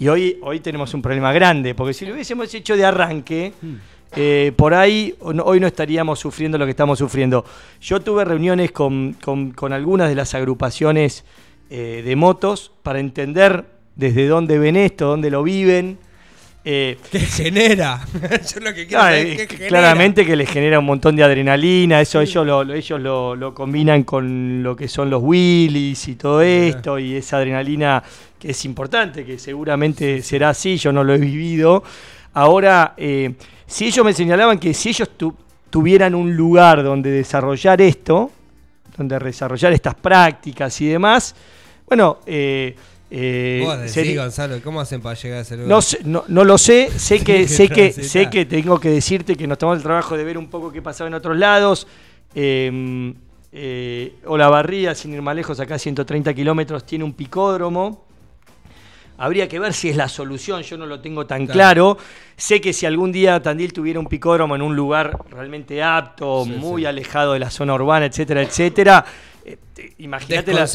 y 0.03 0.09
hoy 0.09 0.39
hoy 0.43 0.61
tenemos 0.61 0.93
un 0.95 1.03
problema 1.03 1.33
grande, 1.33 1.75
porque 1.75 1.95
si 1.95 2.05
lo 2.07 2.13
hubiésemos 2.15 2.53
hecho 2.55 2.77
de 2.77 2.85
arranque, 2.85 3.53
eh, 4.17 4.53
por 4.57 4.75
ahí 4.75 5.15
no- 5.33 5.45
hoy 5.45 5.61
no 5.61 5.67
estaríamos 5.67 6.19
sufriendo 6.19 6.59
lo 6.59 6.65
que 6.65 6.71
estamos 6.73 6.99
sufriendo. 6.99 7.45
Yo 7.81 8.01
tuve 8.01 8.25
reuniones 8.25 8.73
con, 8.73 9.15
con- 9.25 9.53
con 9.53 9.73
algunas 9.73 10.09
de 10.09 10.15
las 10.17 10.35
agrupaciones 10.35 11.25
eh, 11.71 12.03
de 12.05 12.17
motos 12.17 12.73
para 12.83 12.99
entender 13.01 13.65
desde 13.97 14.27
dónde 14.27 14.59
ven 14.59 14.77
esto, 14.77 15.07
dónde 15.07 15.31
lo 15.31 15.43
viven. 15.43 15.99
eh, 16.65 16.97
¿Qué 17.11 17.19
genera? 17.21 18.01
yo 18.55 18.61
lo 18.61 18.73
que 18.75 18.87
quiero 18.87 19.03
Ah, 19.03 19.07
saber 19.11 19.27
es 19.27 19.37
qué 19.39 19.47
genera. 19.49 19.69
claramente 19.69 20.25
que 20.27 20.37
les 20.37 20.49
genera 20.51 20.79
un 20.79 20.85
montón 20.85 21.17
de 21.17 21.25
adrenalina, 21.25 22.01
eso 22.01 22.21
ellos 22.21 22.47
lo, 22.47 22.63
lo- 22.65 22.75
ellos 22.75 23.01
lo, 23.01 23.35
lo 23.35 23.53
combinan 23.55 24.03
con 24.05 24.63
lo 24.63 24.77
que 24.77 24.87
son 24.89 25.11
los 25.11 25.23
wheelies 25.23 26.07
y 26.09 26.15
todo 26.17 26.41
esto, 26.43 26.99
y 26.99 27.17
esa 27.17 27.39
adrenalina 27.39 28.03
que 28.43 28.51
es 28.51 28.65
importante, 28.65 29.25
que 29.25 29.39
seguramente 29.39 30.21
será 30.21 30.49
así, 30.49 30.77
yo 30.77 30.91
no 30.91 31.05
lo 31.05 31.15
he 31.15 31.19
vivido. 31.19 31.85
Ahora, 32.35 32.95
eh, 32.97 33.35
si 33.69 33.85
ellos 33.87 34.05
me 34.05 34.13
señalaban 34.13 34.59
que 34.59 34.75
si 34.75 34.89
ellos 34.89 35.11
tu- 35.17 35.33
tuvieran 35.71 36.13
un 36.17 36.35
lugar 36.37 36.83
donde 36.83 37.09
desarrollar 37.13 37.81
esto, 37.81 38.33
donde 38.97 39.17
desarrollar 39.21 39.73
estas 39.73 39.95
prácticas 39.95 40.81
y 40.81 40.89
demás, 40.89 41.37
bueno, 41.87 42.19
eh, 42.27 42.75
eh, 43.13 43.61
Vos 43.65 43.77
decís, 43.79 43.93
sería- 43.93 44.23
Gonzalo, 44.23 44.61
¿cómo 44.61 44.81
hacen 44.81 45.01
para 45.01 45.15
llegar 45.15 45.39
a 45.39 45.43
ese 45.43 45.55
lugar? 45.55 45.69
no, 45.69 45.81
sé- 45.81 46.01
no, 46.03 46.25
no 46.27 46.43
lo 46.45 46.59
sé, 46.59 46.91
sé 46.99 47.21
que, 47.25 47.47
sé 47.47 47.69
que, 47.69 47.93
sé 47.93 48.29
que 48.29 48.45
tengo 48.45 48.81
que 48.81 48.89
decirte 48.91 49.37
que 49.37 49.47
nos 49.47 49.57
tomamos 49.57 49.77
el 49.79 49.85
trabajo 49.85 50.17
de 50.17 50.25
ver 50.25 50.37
un 50.37 50.49
poco 50.51 50.73
qué 50.73 50.83
pasaba 50.83 51.07
en 51.07 51.15
otros 51.15 51.37
lados. 51.37 51.87
Eh, 52.35 53.15
eh, 53.53 54.15
Olavarría, 54.27 54.97
sin 54.97 55.15
ir 55.15 55.23
más 55.23 55.37
lejos, 55.37 55.61
acá 55.61 55.77
a 55.77 55.79
130 55.79 56.35
kilómetros, 56.35 56.85
tiene 56.85 57.05
un 57.05 57.13
picódromo. 57.13 58.11
Habría 59.23 59.47
que 59.47 59.61
ver 59.61 59.73
si 59.73 59.89
es 59.89 59.97
la 59.97 60.09
solución, 60.09 60.63
yo 60.63 60.77
no 60.77 60.85
lo 60.85 61.01
tengo 61.01 61.27
tan 61.27 61.47
claro. 61.47 61.97
Sé 62.37 62.61
que 62.61 62.73
si 62.73 62.87
algún 62.87 63.13
día 63.13 63.41
Tandil 63.41 63.73
tuviera 63.73 64.01
un 64.01 64.07
picódromo 64.07 64.57
en 64.57 64.63
un 64.63 64.75
lugar 64.75 65.17
realmente 65.31 65.81
apto, 65.81 66.43
Sí, 66.45 66.51
muy 66.51 66.83
sí. 66.83 66.87
alejado 66.87 67.35
de 67.35 67.39
la 67.39 67.49
zona 67.49 67.75
urbana, 67.75 68.07
etcétera, 68.07 68.43
etcétera, 68.43 69.05
eh, 69.45 69.59
te- 69.73 69.93
imagínate 69.99 70.53
la, 70.53 70.67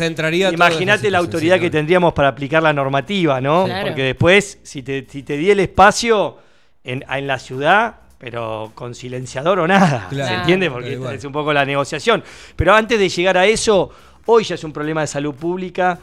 imagínate 0.53 1.11
la 1.11 1.17
autoridad 1.17 1.59
que 1.59 1.69
tendríamos 1.69 2.13
para 2.13 2.29
aplicar 2.29 2.63
la 2.63 2.71
normativa, 2.71 3.41
¿no? 3.41 3.65
Claro. 3.65 3.87
Porque 3.87 4.03
después, 4.03 4.59
si 4.63 4.81
te, 4.81 5.05
si 5.09 5.23
te 5.23 5.35
di 5.35 5.51
el 5.51 5.59
espacio 5.59 6.37
en, 6.85 7.03
en 7.09 7.27
la 7.27 7.39
ciudad, 7.39 7.95
pero 8.17 8.71
con 8.75 8.95
silenciador 8.95 9.59
o 9.59 9.67
nada, 9.67 10.07
Claro. 10.09 10.29
¿se 10.29 10.35
entiende? 10.35 10.71
Porque 10.71 10.93
esta 10.93 11.13
es 11.13 11.25
un 11.25 11.33
poco 11.33 11.51
la 11.51 11.65
negociación. 11.65 12.23
Pero 12.55 12.73
antes 12.73 12.97
de 12.97 13.09
llegar 13.09 13.37
a 13.37 13.45
eso, 13.45 13.89
hoy 14.25 14.45
ya 14.45 14.55
es 14.55 14.63
un 14.63 14.71
problema 14.71 15.01
de 15.01 15.07
salud 15.07 15.35
pública, 15.35 15.99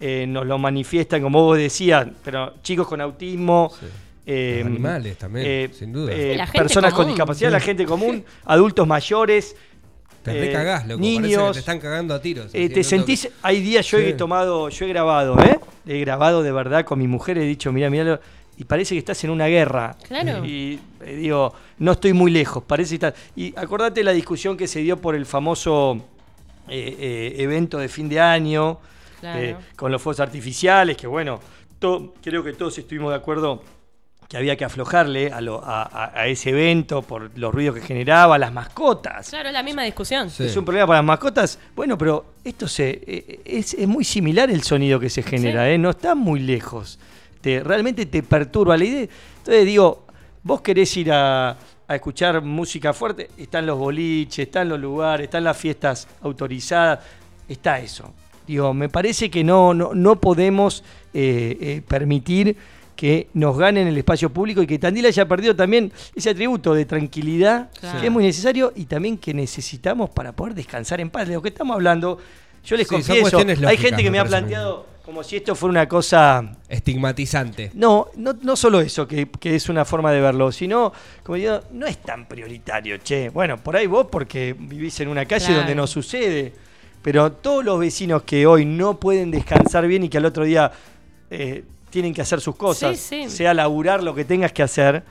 eh, 0.00 0.26
nos 0.28 0.46
lo 0.46 0.58
manifiestan, 0.58 1.22
como 1.22 1.42
vos 1.42 1.58
decías, 1.58 2.06
pero 2.24 2.54
chicos 2.62 2.86
con 2.86 3.00
autismo. 3.00 3.70
Sí. 3.78 3.86
eh, 4.26 4.62
animales 4.64 5.16
también, 5.16 5.72
sin 5.72 5.92
duda. 5.92 6.12
eh, 6.12 6.36
la 6.36 6.46
gente 6.46 6.58
personas 6.58 6.92
con 6.92 7.06
discapacidad, 7.06 7.48
Sí. 7.48 7.52
la 7.52 7.60
gente 7.60 7.84
común, 7.86 8.24
adultos 8.44 8.86
mayores. 8.86 9.56
Te 10.22 10.32
eh, 10.36 10.46
recagás, 10.46 10.86
loco. 10.86 11.00
Parece 11.02 11.14
que 11.16 11.20
niños. 11.28 11.52
te 11.52 11.58
están 11.60 11.78
cagando 11.80 12.12
a 12.14 12.20
tiros. 12.20 12.50
Eh, 12.52 12.68
te 12.68 12.84
sentís, 12.84 13.28
hay 13.42 13.60
días 13.62 13.86
yo 13.90 13.98
Sí. 13.98 14.04
he 14.04 14.12
tomado, 14.12 14.68
yo 14.68 14.84
he 14.84 14.88
grabado, 14.88 15.38
¿eh? 15.42 15.58
He 15.86 16.00
grabado 16.00 16.42
de 16.42 16.52
verdad 16.52 16.84
con 16.84 16.98
mi 16.98 17.06
mujer, 17.08 17.38
he 17.38 17.44
dicho, 17.44 17.72
mira, 17.72 17.88
mira, 17.88 18.20
y 18.58 18.64
parece 18.64 18.94
que 18.94 18.98
estás 18.98 19.22
en 19.24 19.30
una 19.30 19.46
guerra. 19.46 19.96
Claro. 20.06 20.44
Y 20.44 20.78
eh, 21.04 21.16
digo, 21.16 21.54
no 21.78 21.92
estoy 21.92 22.12
muy 22.12 22.30
lejos, 22.30 22.62
parece 22.64 22.98
que 22.98 23.06
estás. 23.06 23.14
Y 23.36 23.54
acordate 23.56 24.02
la 24.04 24.12
discusión 24.12 24.56
que 24.56 24.66
se 24.66 24.80
dio 24.80 24.98
por 25.00 25.14
el 25.14 25.24
famoso 25.24 25.96
eh, 26.68 26.96
eh, 26.98 27.34
evento 27.38 27.78
de 27.78 27.88
fin 27.88 28.08
de 28.10 28.20
año, 28.20 28.78
Claro. 29.20 29.40
eh, 29.40 29.56
con 29.76 29.90
los 29.92 30.00
fuegos 30.00 30.20
artificiales, 30.20 30.96
que 30.96 31.06
bueno, 31.06 31.40
to- 31.78 32.14
creo 32.22 32.42
que 32.44 32.52
todos 32.52 32.76
estuvimos 32.78 33.10
de 33.10 33.16
acuerdo 33.16 33.62
que 34.28 34.36
había 34.36 34.56
que 34.56 34.64
aflojarle 34.66 35.32
a, 35.32 35.40
lo- 35.40 35.64
a- 35.64 35.82
a- 35.84 36.12
a 36.20 36.26
ese 36.26 36.50
evento 36.50 37.00
por 37.02 37.30
los 37.38 37.52
ruidos 37.54 37.76
que 37.76 37.80
generaba, 37.80 38.36
las 38.38 38.52
mascotas. 38.52 39.30
Claro, 39.30 39.48
es 39.48 39.54
la 39.54 39.62
misma 39.62 39.84
discusión. 39.84 40.28
Sí. 40.28 40.44
Es 40.44 40.56
un 40.56 40.64
problema 40.66 40.86
para 40.86 40.98
las 40.98 41.06
mascotas. 41.06 41.58
Bueno, 41.74 41.96
pero 41.96 42.26
esto 42.44 42.68
se 42.68 43.00
eh, 43.06 43.40
es, 43.44 43.72
es 43.74 43.88
muy 43.88 44.04
similar 44.04 44.50
el 44.50 44.62
sonido 44.62 45.00
que 45.00 45.08
se 45.08 45.22
genera, 45.22 45.64
Sí. 45.64 45.70
¿eh? 45.72 45.78
no 45.78 45.90
está 45.90 46.14
muy 46.14 46.40
lejos. 46.40 46.98
Te, 47.40 47.60
realmente 47.64 48.04
te 48.06 48.22
perturba 48.22 48.76
la 48.76 48.84
idea. 48.84 49.08
Entonces 49.38 49.64
digo, 49.64 50.04
vos 50.42 50.60
querés 50.60 50.94
ir 50.98 51.10
a, 51.10 51.50
a 51.88 51.94
escuchar 51.94 52.42
música 52.42 52.92
fuerte, 52.92 53.30
están 53.38 53.64
los 53.64 53.78
boliches, 53.78 54.40
están 54.46 54.68
los 54.68 54.78
lugares, 54.78 55.24
están 55.24 55.44
las 55.44 55.56
fiestas 55.56 56.06
autorizadas, 56.20 56.98
está 57.48 57.78
eso. 57.80 58.12
Digo, 58.48 58.74
me 58.74 58.88
parece 58.88 59.30
que 59.30 59.44
no, 59.44 59.74
no, 59.74 59.92
no 59.94 60.20
podemos 60.20 60.82
eh, 61.14 61.56
eh, 61.60 61.82
permitir 61.86 62.56
que 62.96 63.28
nos 63.34 63.56
ganen 63.56 63.86
el 63.86 63.96
espacio 63.96 64.30
público 64.30 64.60
y 64.60 64.66
que 64.66 64.76
Tandil 64.78 65.06
haya 65.06 65.28
perdido 65.28 65.54
también 65.54 65.92
ese 66.16 66.30
atributo 66.30 66.74
de 66.74 66.84
tranquilidad 66.84 67.70
Claro. 67.78 68.00
que 68.00 68.06
es 68.06 68.12
muy 68.12 68.24
necesario 68.24 68.72
y 68.74 68.86
también 68.86 69.18
que 69.18 69.32
necesitamos 69.34 70.10
para 70.10 70.32
poder 70.32 70.54
descansar 70.54 71.00
en 71.00 71.10
paz. 71.10 71.28
De 71.28 71.34
lo 71.34 71.42
que 71.42 71.50
estamos 71.50 71.74
hablando, 71.76 72.18
yo 72.64 72.76
les 72.76 72.88
Sí, 72.88 72.94
confieso, 72.96 73.38
hay 73.68 73.76
gente 73.76 74.02
que 74.02 74.10
me 74.10 74.12
me 74.12 74.18
ha 74.18 74.24
planteado 74.24 74.86
como 75.04 75.22
si 75.22 75.36
esto 75.36 75.54
fuera 75.54 75.70
una 75.70 75.88
cosa 75.88 76.56
Estigmatizante. 76.68 77.70
no, 77.74 78.08
no, 78.16 78.34
no 78.42 78.56
solo 78.56 78.80
eso, 78.80 79.06
que, 79.06 79.28
que 79.28 79.54
es 79.54 79.68
una 79.68 79.84
forma 79.84 80.10
de 80.10 80.20
verlo, 80.20 80.50
sino, 80.52 80.92
como 81.22 81.36
digo, 81.36 81.60
no 81.72 81.86
es 81.86 81.98
tan 81.98 82.26
prioritario, 82.26 82.98
che. 82.98 83.28
Bueno, 83.30 83.56
por 83.58 83.76
ahí 83.76 83.86
vos 83.86 84.08
porque 84.10 84.54
vivís 84.58 84.98
en 85.00 85.08
una 85.08 85.24
calle 85.24 85.46
Claro. 85.46 85.60
donde 85.60 85.74
no 85.76 85.86
sucede, 85.86 86.52
pero 87.02 87.32
todos 87.32 87.64
los 87.64 87.78
vecinos 87.78 88.22
que 88.24 88.46
hoy 88.46 88.64
no 88.64 88.98
pueden 88.98 89.30
descansar 89.30 89.86
bien 89.86 90.04
y 90.04 90.08
que 90.08 90.18
al 90.18 90.24
otro 90.24 90.44
día 90.44 90.70
eh, 91.30 91.64
tienen 91.90 92.12
que 92.14 92.22
hacer 92.22 92.40
sus 92.40 92.56
cosas, 92.56 92.98
Sí, 92.98 93.24
sí. 93.24 93.30
sea 93.30 93.54
laburar 93.54 94.02
lo 94.02 94.14
que 94.14 94.24
tengas 94.24 94.52
que 94.52 94.62
hacer, 94.62 95.02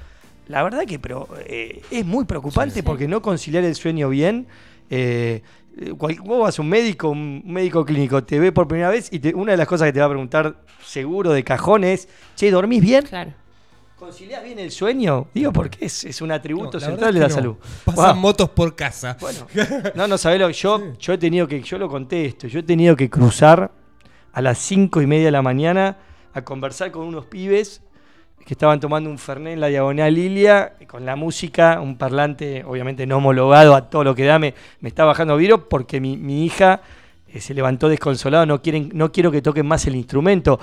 la 0.47 0.63
verdad 0.63 0.83
que 0.85 0.99
pero, 0.99 1.27
eh, 1.45 1.81
es 1.91 2.05
muy 2.05 2.25
preocupante 2.25 2.75
Sí. 2.75 2.81
porque 2.81 3.07
no 3.07 3.21
conciliar 3.21 3.63
el 3.63 3.75
sueño 3.75 4.09
bien... 4.09 4.47
eh, 4.89 5.41
eh, 5.79 5.91
vos 5.91 6.41
vas 6.41 6.57
a 6.57 6.61
un 6.63 6.69
médico, 6.69 7.09
un 7.09 7.43
médico 7.45 7.85
clínico, 7.85 8.23
te 8.23 8.39
ve 8.39 8.51
por 8.51 8.67
primera 8.67 8.89
vez 8.89 9.09
y 9.11 9.19
te- 9.19 9.35
una 9.35 9.51
de 9.51 9.57
las 9.59 9.67
cosas 9.67 9.85
que 9.87 9.93
te 9.93 9.99
va 9.99 10.07
a 10.07 10.09
preguntar 10.09 10.55
seguro 10.83 11.31
de 11.33 11.43
cajón 11.43 11.83
es, 11.83 12.07
che, 12.35 12.49
¿dormís 12.49 12.81
bien? 12.81 13.05
Claro. 13.05 13.31
¿Conciliás 13.97 14.43
bien 14.43 14.59
el 14.59 14.69
sueño? 14.71 15.27
Digo, 15.33 15.51
porque 15.51 15.85
es, 15.85 16.03
es 16.03 16.21
un 16.21 16.31
atributo 16.31 16.79
No, 16.79 16.85
central 16.85 17.13
de 17.15 17.19
la 17.19 17.27
no. 17.29 17.33
salud. 17.33 17.55
Pasan 17.83 18.13
Wow. 18.13 18.15
motos 18.21 18.49
por 18.51 18.75
casa. 18.75 19.17
Bueno, 19.19 19.47
no, 19.95 20.07
no 20.07 20.17
sabés 20.19 20.39
lo 20.39 20.47
que 20.47 20.53
yo, 20.53 20.93
yo 20.99 21.13
he 21.13 21.17
tenido 21.17 21.47
que, 21.47 21.61
yo 21.63 21.77
lo 21.79 21.89
conté 21.89 22.25
esto, 22.25 22.47
yo 22.47 22.59
he 22.59 22.63
tenido 22.63 22.95
que 22.95 23.09
cruzar 23.09 23.71
a 24.33 24.41
las 24.41 24.59
cinco 24.59 25.01
y 25.01 25.07
media 25.07 25.25
de 25.25 25.31
la 25.31 25.41
mañana 25.41 25.97
a 26.33 26.43
conversar 26.43 26.91
con 26.91 27.07
unos 27.07 27.25
pibes 27.25 27.81
que 28.45 28.53
estaban 28.53 28.79
tomando 28.79 29.09
un 29.09 29.17
Fernet 29.17 29.53
en 29.53 29.59
la 29.61 29.67
diagonal 29.67 30.13
Lilia, 30.13 30.75
con 30.87 31.03
la 31.03 31.15
música, 31.15 31.81
un 31.81 31.97
parlante 31.97 32.63
obviamente 32.65 33.05
no 33.07 33.17
homologado 33.17 33.73
a 33.75 33.89
todo 33.89 34.03
lo 34.03 34.13
que 34.15 34.25
da, 34.25 34.37
me, 34.37 34.53
me 34.79 34.89
está 34.89 35.05
bajando 35.05 35.35
vidrio 35.35 35.67
porque 35.67 35.99
mi, 35.99 36.15
mi 36.17 36.45
hija 36.45 36.81
eh, 37.27 37.41
se 37.41 37.53
levantó 37.55 37.89
desconsolada, 37.89 38.45
no, 38.45 38.61
quieren, 38.61 38.91
no 38.93 39.11
quiero 39.11 39.31
que 39.31 39.41
toquen 39.41 39.65
más 39.65 39.85
el 39.87 39.95
instrumento. 39.95 40.59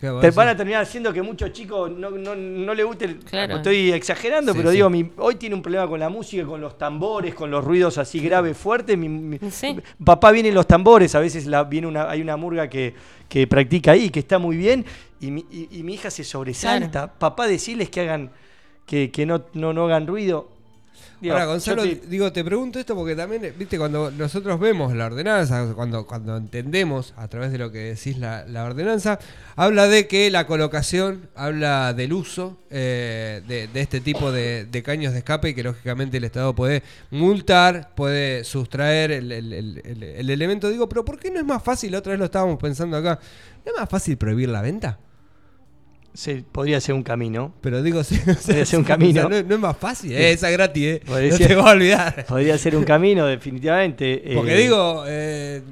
¿Qué 0.00 0.10
va 0.10 0.18
a 0.18 0.22
Te 0.22 0.30
van 0.32 0.48
a 0.48 0.56
terminar 0.56 0.82
haciendo 0.82 1.12
que 1.12 1.22
muchos 1.22 1.52
chicos 1.52 1.90
no, 1.90 2.10
no, 2.10 2.34
no 2.34 2.74
le 2.74 2.82
guste. 2.84 3.04
el- 3.06 3.18
Claro. 3.18 3.56
Estoy 3.56 3.92
exagerando, 3.92 4.52
Sí, 4.52 4.58
pero 4.58 4.70
sí. 4.70 4.76
digo, 4.76 4.90
mi- 4.90 5.10
hoy 5.18 5.36
tiene 5.36 5.54
un 5.54 5.62
problema 5.62 5.86
con 5.88 6.00
la 6.00 6.08
música, 6.08 6.44
con 6.44 6.60
los 6.60 6.76
tambores, 6.76 7.34
con 7.34 7.50
los 7.50 7.64
ruidos 7.64 7.96
así 7.98 8.18
graves, 8.20 8.56
fuertes. 8.56 8.98
Mi, 8.98 9.08
mi- 9.08 9.38
Sí. 9.50 9.76
Papá 10.04 10.32
viene 10.32 10.48
en 10.50 10.54
los 10.56 10.66
tambores, 10.66 11.14
a 11.14 11.20
veces 11.20 11.46
la, 11.46 11.64
viene 11.64 11.86
una, 11.86 12.10
hay 12.10 12.20
una 12.20 12.36
murga 12.36 12.68
que, 12.68 12.94
que 13.28 13.46
practica 13.46 13.92
ahí, 13.92 14.10
que 14.10 14.18
está 14.20 14.38
muy 14.38 14.56
bien, 14.56 14.84
y 15.20 15.30
mi, 15.30 15.46
y- 15.50 15.68
y 15.78 15.82
mi 15.82 15.94
hija 15.94 16.10
se 16.10 16.24
sobresalta. 16.24 17.12
Papá, 17.14 17.46
decirles 17.46 17.88
que 17.88 18.00
hagan, 18.02 18.30
que, 18.86 19.10
que 19.10 19.24
no, 19.26 19.44
no, 19.54 19.72
no 19.72 19.84
hagan 19.86 20.06
ruido. 20.06 20.48
Digo, 21.24 21.34
Ahora, 21.36 21.46
Gonzalo, 21.46 21.82
te- 21.84 22.06
digo, 22.06 22.30
te 22.32 22.44
pregunto 22.44 22.78
esto 22.78 22.94
porque 22.94 23.16
también, 23.16 23.44
eh, 23.46 23.52
viste, 23.58 23.78
cuando 23.78 24.10
nosotros 24.10 24.60
vemos 24.60 24.94
la 24.94 25.06
ordenanza, 25.06 25.72
cuando, 25.74 26.06
cuando 26.06 26.36
entendemos 26.36 27.14
a 27.16 27.28
través 27.28 27.50
de 27.50 27.56
lo 27.56 27.72
que 27.72 27.78
decís 27.78 28.18
la, 28.18 28.44
la 28.46 28.64
ordenanza, 28.64 29.18
habla 29.56 29.88
de 29.88 30.06
que 30.06 30.30
la 30.30 30.46
colocación, 30.46 31.30
habla 31.34 31.94
del 31.94 32.12
uso 32.12 32.58
eh, 32.68 33.40
de, 33.48 33.68
de 33.68 33.80
este 33.80 34.00
tipo 34.02 34.32
de, 34.32 34.66
de 34.66 34.82
caños 34.82 35.12
de 35.14 35.20
escape 35.20 35.48
y 35.48 35.54
que 35.54 35.62
lógicamente 35.62 36.18
el 36.18 36.24
Estado 36.24 36.54
puede 36.54 36.82
multar, 37.10 37.94
puede 37.94 38.44
sustraer 38.44 39.10
el, 39.12 39.32
el- 39.32 39.52
el- 39.54 39.82
el- 39.84 40.02
el 40.02 40.30
elemento. 40.30 40.68
Digo, 40.68 40.88
pero 40.90 41.06
¿por 41.06 41.18
qué 41.18 41.30
no 41.30 41.38
es 41.38 41.46
más 41.46 41.62
fácil? 41.62 41.92
La 41.92 41.98
otra 42.00 42.10
vez 42.10 42.18
lo 42.18 42.26
estábamos 42.26 42.58
pensando 42.58 42.96
acá. 42.98 43.18
¿No 43.64 43.72
es 43.72 43.78
más 43.80 43.88
fácil 43.88 44.18
prohibir 44.18 44.50
la 44.50 44.60
venta? 44.60 44.98
Se- 46.14 46.42
podría 46.50 46.80
ser 46.80 46.94
un 46.94 47.02
camino. 47.02 47.52
Pero 47.60 47.82
digo, 47.82 48.02
sí, 48.04 48.18
Podría 48.46 48.64
ser 48.64 48.78
un 48.78 48.84
camino. 48.84 49.22
no, 49.28 49.42
no 49.42 49.54
es 49.54 49.60
más 49.60 49.76
fácil, 49.76 50.12
eh, 50.12 50.32
esa 50.32 50.48
es 50.48 50.56
gratis, 50.56 50.82
eh. 50.84 51.02
Podría 51.04 51.30
No 51.32 51.36
ser- 51.36 51.48
te 51.48 51.56
voy 51.56 51.68
a 51.68 51.72
olvidar. 51.72 52.24
Podría 52.28 52.56
ser 52.58 52.76
un 52.76 52.84
camino, 52.84 53.26
definitivamente. 53.26 54.22
Porque 54.34 54.54
eh, 54.54 54.62
digo, 54.62 55.04
eh, 55.06 55.62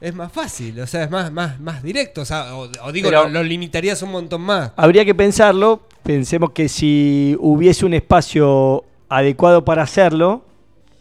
es 0.00 0.14
más 0.14 0.32
fácil, 0.32 0.80
o 0.80 0.86
sea, 0.86 1.04
es 1.04 1.10
más, 1.10 1.30
más, 1.30 1.60
más 1.60 1.82
directo. 1.82 2.22
O, 2.22 2.24
sea, 2.24 2.54
o, 2.56 2.68
o 2.82 2.92
digo, 2.92 3.10
lo, 3.10 3.28
lo 3.28 3.42
limitarías 3.42 4.02
un 4.02 4.10
montón 4.12 4.40
más. 4.40 4.72
Habría 4.76 5.04
que 5.04 5.14
pensarlo. 5.14 5.82
Pensemos 6.02 6.52
que 6.52 6.68
si 6.70 7.36
hubiese 7.38 7.84
un 7.84 7.92
espacio 7.92 8.84
adecuado 9.10 9.64
para 9.66 9.82
hacerlo, 9.82 10.44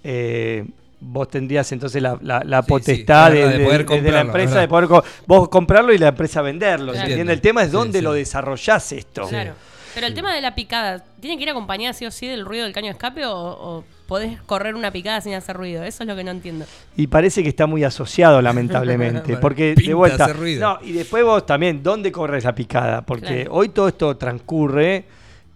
eh, 0.03 0.65
vos 1.01 1.29
tendrías 1.29 1.71
entonces 1.71 2.01
la, 2.01 2.17
la- 2.21 2.43
la 2.43 2.61
Sí, 2.61 2.67
potestad 2.69 3.31
sí, 3.31 3.37
de, 3.37 3.59
poder 3.65 3.85
de- 3.85 4.01
de 4.01 4.11
la 4.11 4.21
empresa, 4.21 4.49
¿verdad? 4.55 4.61
de 4.61 4.67
poder 4.67 4.87
co- 4.89 5.03
vos 5.27 5.49
comprarlo 5.49 5.93
y 5.93 5.97
la 5.97 6.09
empresa 6.09 6.41
venderlo. 6.41 6.91
¿se 6.91 6.97
Claro. 6.99 7.09
entiende? 7.09 7.33
El 7.33 7.41
tema 7.41 7.63
es 7.63 7.71
dónde 7.71 7.99
sí. 7.99 8.03
lo 8.03 8.13
desarrollás 8.13 8.91
esto. 8.91 9.27
Claro. 9.27 9.53
Pero 9.95 10.05
el 10.05 10.13
tema 10.13 10.33
de 10.35 10.41
la 10.41 10.53
picada, 10.53 11.03
¿tiene 11.19 11.35
que 11.37 11.43
ir 11.43 11.49
acompañada 11.49 11.93
sí 11.93 12.05
o 12.05 12.11
sí 12.11 12.27
del 12.27 12.45
ruido 12.45 12.63
del 12.63 12.73
caño 12.73 12.85
de 12.87 12.91
escape 12.91 13.25
o, 13.25 13.33
o 13.33 13.83
podés 14.07 14.39
correr 14.43 14.75
una 14.75 14.91
picada 14.91 15.19
sin 15.19 15.33
hacer 15.33 15.57
ruido? 15.57 15.83
Eso 15.83 16.03
es 16.03 16.07
lo 16.07 16.15
que 16.15 16.23
no 16.23 16.29
entiendo. 16.31 16.65
Y 16.95 17.07
parece 17.07 17.41
que 17.41 17.49
está 17.49 17.65
muy 17.65 17.83
asociado, 17.83 18.39
lamentablemente. 18.41 19.21
Bueno, 19.25 19.39
porque, 19.41 19.73
pinta 19.75 19.89
de 19.89 19.93
vuelta. 19.95 20.23
hacer 20.25 20.37
ruido. 20.37 20.61
No, 20.79 20.85
y 20.85 20.91
después 20.91 21.23
vos 21.23 21.43
también, 21.45 21.81
¿dónde 21.81 22.11
corres 22.11 22.43
la 22.43 22.53
picada? 22.53 23.01
Porque 23.01 23.43
Claro. 23.45 23.53
hoy 23.53 23.69
todo 23.69 23.87
esto 23.87 24.15
transcurre 24.15 25.05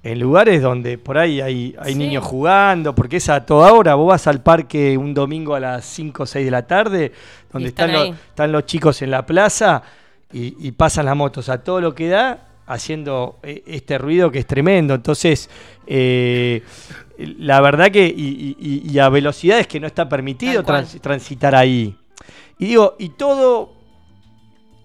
en 0.03 0.19
lugares 0.19 0.61
donde 0.61 0.97
por 0.97 1.17
ahí 1.17 1.39
hay, 1.39 1.75
hay 1.79 1.93
Sí. 1.93 1.99
niños 1.99 2.23
jugando, 2.25 2.93
porque 2.93 3.17
es 3.17 3.29
a 3.29 3.45
toda 3.45 3.71
hora. 3.71 3.95
Vos 3.95 4.09
vas 4.09 4.27
al 4.27 4.41
parque 4.41 4.97
un 4.97 5.13
domingo 5.13 5.55
a 5.55 5.59
las 5.61 5.85
5 5.85 6.23
o 6.23 6.25
6 6.25 6.43
de 6.45 6.51
la 6.51 6.67
tarde, 6.67 7.11
donde 7.51 7.69
están 7.69 7.89
están, 7.91 8.07
los, 8.09 8.17
están 8.27 8.51
los 8.51 8.65
chicos 8.65 9.01
en 9.01 9.11
la 9.11 9.25
plaza 9.25 9.81
y, 10.31 10.55
y 10.67 10.71
pasan 10.73 11.05
las 11.05 11.15
motos 11.15 11.47
a 11.49 11.63
todo 11.63 11.79
lo 11.79 11.95
que 11.95 12.09
da 12.09 12.47
haciendo 12.65 13.39
eh, 13.43 13.63
este 13.65 13.97
ruido 13.97 14.29
que 14.31 14.39
es 14.39 14.45
tremendo. 14.47 14.93
Entonces, 14.93 15.49
eh, 15.87 16.63
la 17.17 17.61
verdad 17.61 17.89
que 17.91 18.05
y, 18.07 18.55
y- 18.59 18.89
y 18.91 18.99
a 18.99 19.07
velocidades 19.09 19.67
que 19.67 19.79
no 19.79 19.87
está 19.87 20.09
permitido 20.09 20.63
trans- 20.63 20.99
transitar 21.01 21.55
ahí. 21.55 21.95
Y 22.59 22.67
digo, 22.67 22.95
y 22.99 23.09
todo 23.09 23.73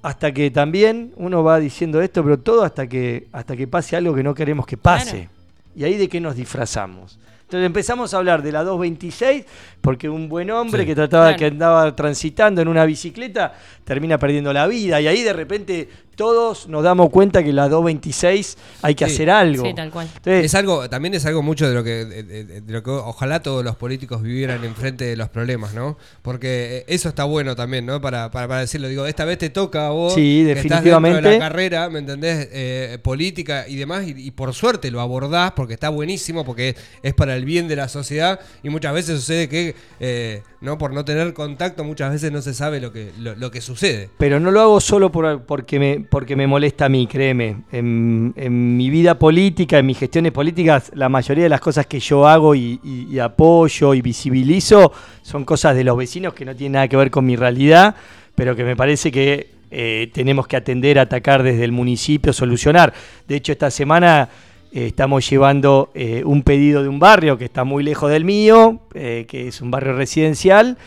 hasta 0.03 0.33
que 0.33 0.51
también 0.51 1.13
uno 1.17 1.43
va 1.43 1.59
diciendo 1.59 2.01
esto, 2.01 2.23
pero 2.23 2.39
todo 2.39 2.63
hasta 2.63 2.87
que 2.87 3.27
hasta 3.33 3.57
que 3.57 3.67
pase 3.67 3.97
algo 3.97 4.15
que 4.15 4.23
no 4.23 4.35
queremos 4.35 4.67
que 4.67 4.77
pase. 4.77 5.11
Claro. 5.11 5.31
Y 5.77 5.85
ahí 5.85 5.97
de 5.97 6.09
qué 6.09 6.21
nos 6.21 6.35
disfrazamos. 6.37 7.19
Entonces 7.43 7.67
empezamos 7.67 8.13
a 8.13 8.19
hablar 8.19 8.43
de 8.43 8.53
la 8.53 8.63
226 8.63 9.45
porque 9.81 10.09
un 10.09 10.29
buen 10.29 10.51
hombre 10.51 10.83
Sí. 10.83 10.87
que 10.89 10.95
trataba 10.95 11.27
Claro. 11.29 11.39
que 11.39 11.47
andaba 11.47 11.97
transitando 11.97 12.61
en 12.61 12.69
una 12.69 12.85
bicicleta 12.85 13.55
termina 13.85 14.19
perdiendo 14.19 14.53
la 14.53 14.67
vida 14.67 15.01
y 15.01 15.07
ahí 15.07 15.23
de 15.23 15.33
repente 15.33 15.89
todos 16.19 16.69
nos 16.69 16.83
damos 16.83 17.11
cuenta 17.11 17.45
que 17.45 17.53
la 17.53 17.69
226 17.69 18.59
hay 18.83 18.95
que 18.97 19.07
Sí. 19.07 19.15
hacer 19.15 19.31
algo. 19.31 19.65
Sí, 19.65 19.73
tal 19.73 19.91
cual. 19.91 20.09
Entonces, 20.17 20.45
Es 20.47 20.55
algo, 20.57 20.91
también 20.91 21.15
es 21.15 21.25
algo 21.25 21.43
mucho 21.43 21.69
de 21.69 21.75
lo 21.75 21.85
que, 21.85 22.05
de, 22.05 22.23
de- 22.25 22.61
de 22.61 22.73
lo 22.73 22.83
que 22.83 22.91
ojalá 22.91 23.41
todos 23.41 23.65
los 23.65 23.77
políticos 23.77 24.21
vivieran 24.21 24.65
enfrente 24.65 25.05
de 25.05 25.17
los 25.17 25.29
problemas, 25.29 25.75
¿no? 25.75 25.97
Porque 26.23 26.79
eh, 26.79 26.85
eso 26.89 27.09
está 27.09 27.23
bueno 27.23 27.55
también, 27.55 27.87
¿no? 27.87 28.01
Para, 28.01 28.31
para, 28.33 28.49
para 28.49 28.61
decirlo, 28.63 28.89
digo, 28.89 29.07
esta 29.07 29.25
vez 29.25 29.39
te 29.39 29.49
toca 29.51 29.87
a 29.87 29.91
vos, 29.91 30.13
Sí, 30.15 30.43
que 30.45 30.51
estás 30.53 30.65
definitivamente. 30.65 31.15
dentro 31.17 31.31
de 31.31 31.39
la 31.39 31.49
carrera, 31.49 31.89
¿me 31.89 32.01
entendés? 32.01 32.49
Eh, 32.51 32.99
política 33.03 33.69
y 33.69 33.77
demás, 33.77 34.05
y, 34.07 34.11
y 34.17 34.31
por 34.33 34.53
suerte 34.55 34.91
lo 34.91 35.01
abordás 35.01 35.53
porque 35.53 35.75
está 35.75 35.89
buenísimo, 35.89 36.45
porque 36.45 36.75
es 37.03 37.15
para 37.15 37.37
el 37.37 37.45
bien 37.45 37.69
de 37.69 37.77
la 37.77 37.89
sociedad 37.89 38.41
y 38.65 38.71
muchas 38.71 38.93
veces 38.93 39.21
sucede 39.21 39.49
que, 39.49 39.77
eh, 40.01 40.43
¿no? 40.61 40.79
Por 40.79 40.93
no 40.93 41.05
tener 41.05 41.33
contacto, 41.33 41.85
muchas 41.85 42.11
veces 42.13 42.33
no 42.33 42.43
se 42.43 42.55
sabe 42.55 42.81
lo 42.81 42.93
que, 42.93 43.13
lo, 43.21 43.37
lo 43.37 43.51
que 43.53 43.61
sucede. 43.61 44.11
Pero 44.19 44.41
no 44.41 44.51
lo 44.51 44.61
hago 44.61 44.81
solo 44.81 45.13
por, 45.13 45.43
porque, 45.45 45.79
me, 45.79 46.01
porque 46.09 46.37
me 46.37 46.47
molesta 46.47 46.87
a 46.87 46.89
mí, 46.89 47.07
créeme. 47.07 47.57
En, 47.71 48.77
mi 48.77 48.91
vida 48.91 49.19
política, 49.19 49.79
en 49.79 49.87
mis 49.87 49.99
gestiones 49.99 50.33
políticas, 50.33 50.91
la 50.95 51.09
mayoría 51.09 51.45
de 51.45 51.51
las 51.51 51.61
cosas 51.61 51.87
que 51.87 52.01
yo 52.01 52.27
hago 52.27 52.55
y, 52.55 53.19
apoyo 53.19 53.95
y 53.95 54.01
visibilizo 54.01 54.93
son 55.23 55.45
cosas 55.45 55.75
de 55.77 55.85
los 55.85 55.97
vecinos 55.97 56.33
que 56.35 56.45
no 56.45 56.55
tienen 56.55 56.73
nada 56.73 56.89
que 56.89 56.97
ver 56.97 57.11
con 57.11 57.27
mi 57.27 57.37
realidad, 57.37 57.95
pero 58.35 58.57
que 58.57 58.65
me 58.65 58.77
parece 58.77 59.11
que 59.11 59.51
eh, 59.71 60.11
tenemos 60.15 60.47
que 60.47 60.57
atender, 60.57 60.99
atacar 60.99 61.43
desde 61.43 61.65
el 61.65 61.73
municipio, 61.73 62.33
solucionar. 62.33 62.95
De 63.27 63.37
hecho, 63.37 63.53
esta 63.53 63.71
semana 63.71 64.29
eh, 64.73 64.87
estamos 64.87 65.29
llevando 65.29 65.91
eh, 65.95 66.23
un 66.25 66.43
pedido 66.43 66.83
de 66.83 66.89
un 66.89 66.99
barrio 66.99 67.37
que 67.37 67.45
está 67.45 67.65
muy 67.65 67.83
lejos 67.83 68.11
del 68.11 68.25
mío, 68.25 68.81
que 68.93 69.49
es 69.49 69.61
un 69.61 69.71
barrio 69.71 69.95
residencial, 69.95 70.79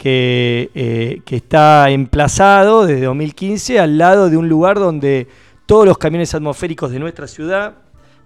que, 0.00 0.70
eh, 0.74 1.20
que 1.26 1.36
está 1.36 1.90
emplazado 1.90 2.86
desde 2.86 3.04
2015 3.04 3.78
al 3.78 3.98
lado 3.98 4.30
de 4.30 4.38
un 4.38 4.48
lugar 4.48 4.78
donde 4.78 5.28
todos 5.66 5.84
los 5.84 5.98
camiones 5.98 6.34
atmosféricos 6.34 6.90
de 6.90 6.98
nuestra 6.98 7.26
ciudad, 7.28 7.74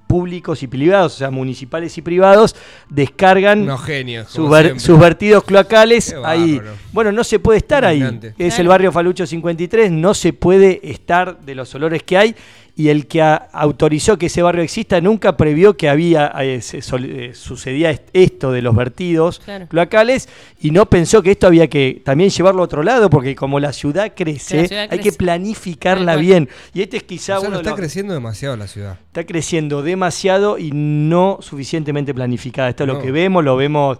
públicos 0.07 0.63
y 0.63 0.69
privados, 0.69 1.17
o 1.17 1.19
sea, 1.19 1.33
municipales 1.33 1.99
y 1.99 2.03
privados, 2.03 2.55
descargan 2.89 3.67
genios. 3.79 4.29
sus, 4.29 4.49
ver- 4.49 4.79
vertidos 5.01 5.43
cloacales 5.43 6.15
ahí. 6.25 6.61
Bueno, 6.93 7.11
no 7.11 7.25
se 7.25 7.41
puede 7.41 7.59
estar 7.59 7.85
ahí. 7.85 7.99
Es 8.39 8.59
el 8.61 8.69
barrio 8.69 8.93
Falucho 8.93 9.27
53, 9.27 9.91
no 9.91 10.15
se 10.15 10.33
puede 10.33 10.79
estar 10.89 11.41
de 11.41 11.57
los 11.57 11.75
olores 11.75 12.05
que 12.05 12.17
hay. 12.17 12.37
Y 12.77 12.89
el 12.89 13.07
que 13.07 13.23
a- 13.23 13.35
autorizó 13.53 14.19
que 14.19 14.27
ese 14.27 14.43
barrio 14.43 14.65
exista 14.65 15.01
nunca 15.01 15.37
previó 15.37 15.77
que 15.77 15.89
había 15.89 16.33
eh, 16.41 16.61
se 16.61 16.83
sol- 16.83 17.05
eh, 17.05 17.31
sucedía 17.33 17.91
est- 17.91 18.09
esto 18.13 18.51
de 18.51 18.63
los 18.63 18.75
vertidos 18.75 19.41
Claro. 19.45 19.69
cloacales 19.69 20.29
y 20.61 20.73
no 20.73 20.87
pensó 20.91 21.23
que 21.23 21.31
esto 21.31 21.47
había 21.47 21.69
que 21.69 22.03
también 22.05 22.31
llevarlo 22.31 22.63
a 22.63 22.65
otro 22.65 22.83
lado 22.83 23.09
porque 23.11 23.37
como 23.37 23.61
la 23.61 23.73
ciudad 23.73 24.13
crece, 24.17 24.57
Que 24.57 24.63
la 24.63 24.69
ciudad 24.69 24.83
hay 24.83 24.89
crece. 24.99 25.03
que 25.11 25.13
planificarla 25.17 26.17
bien 26.17 26.49
y 26.73 26.83
este 26.83 26.97
es 26.97 27.05
quizá 27.05 27.39
O 27.39 27.41
sea, 27.43 27.49
uno 27.49 27.51
no 27.51 27.57
de 27.59 27.63
está 27.63 27.71
los- 27.71 27.79
creciendo 27.81 28.13
demasiado 28.15 28.57
la 28.57 28.67
ciudad. 28.67 28.99
está 29.07 29.25
creciendo 29.25 29.83
demasiado 29.83 30.59
y 30.59 30.71
no 30.73 31.39
suficientemente 31.41 32.13
planificada. 32.13 32.71
Esto 32.71 32.83
es 32.85 32.89
No. 32.89 32.95
lo 32.95 33.01
que 33.03 33.13
vemos, 33.13 33.45
lo 33.45 33.57
vemos 33.57 33.99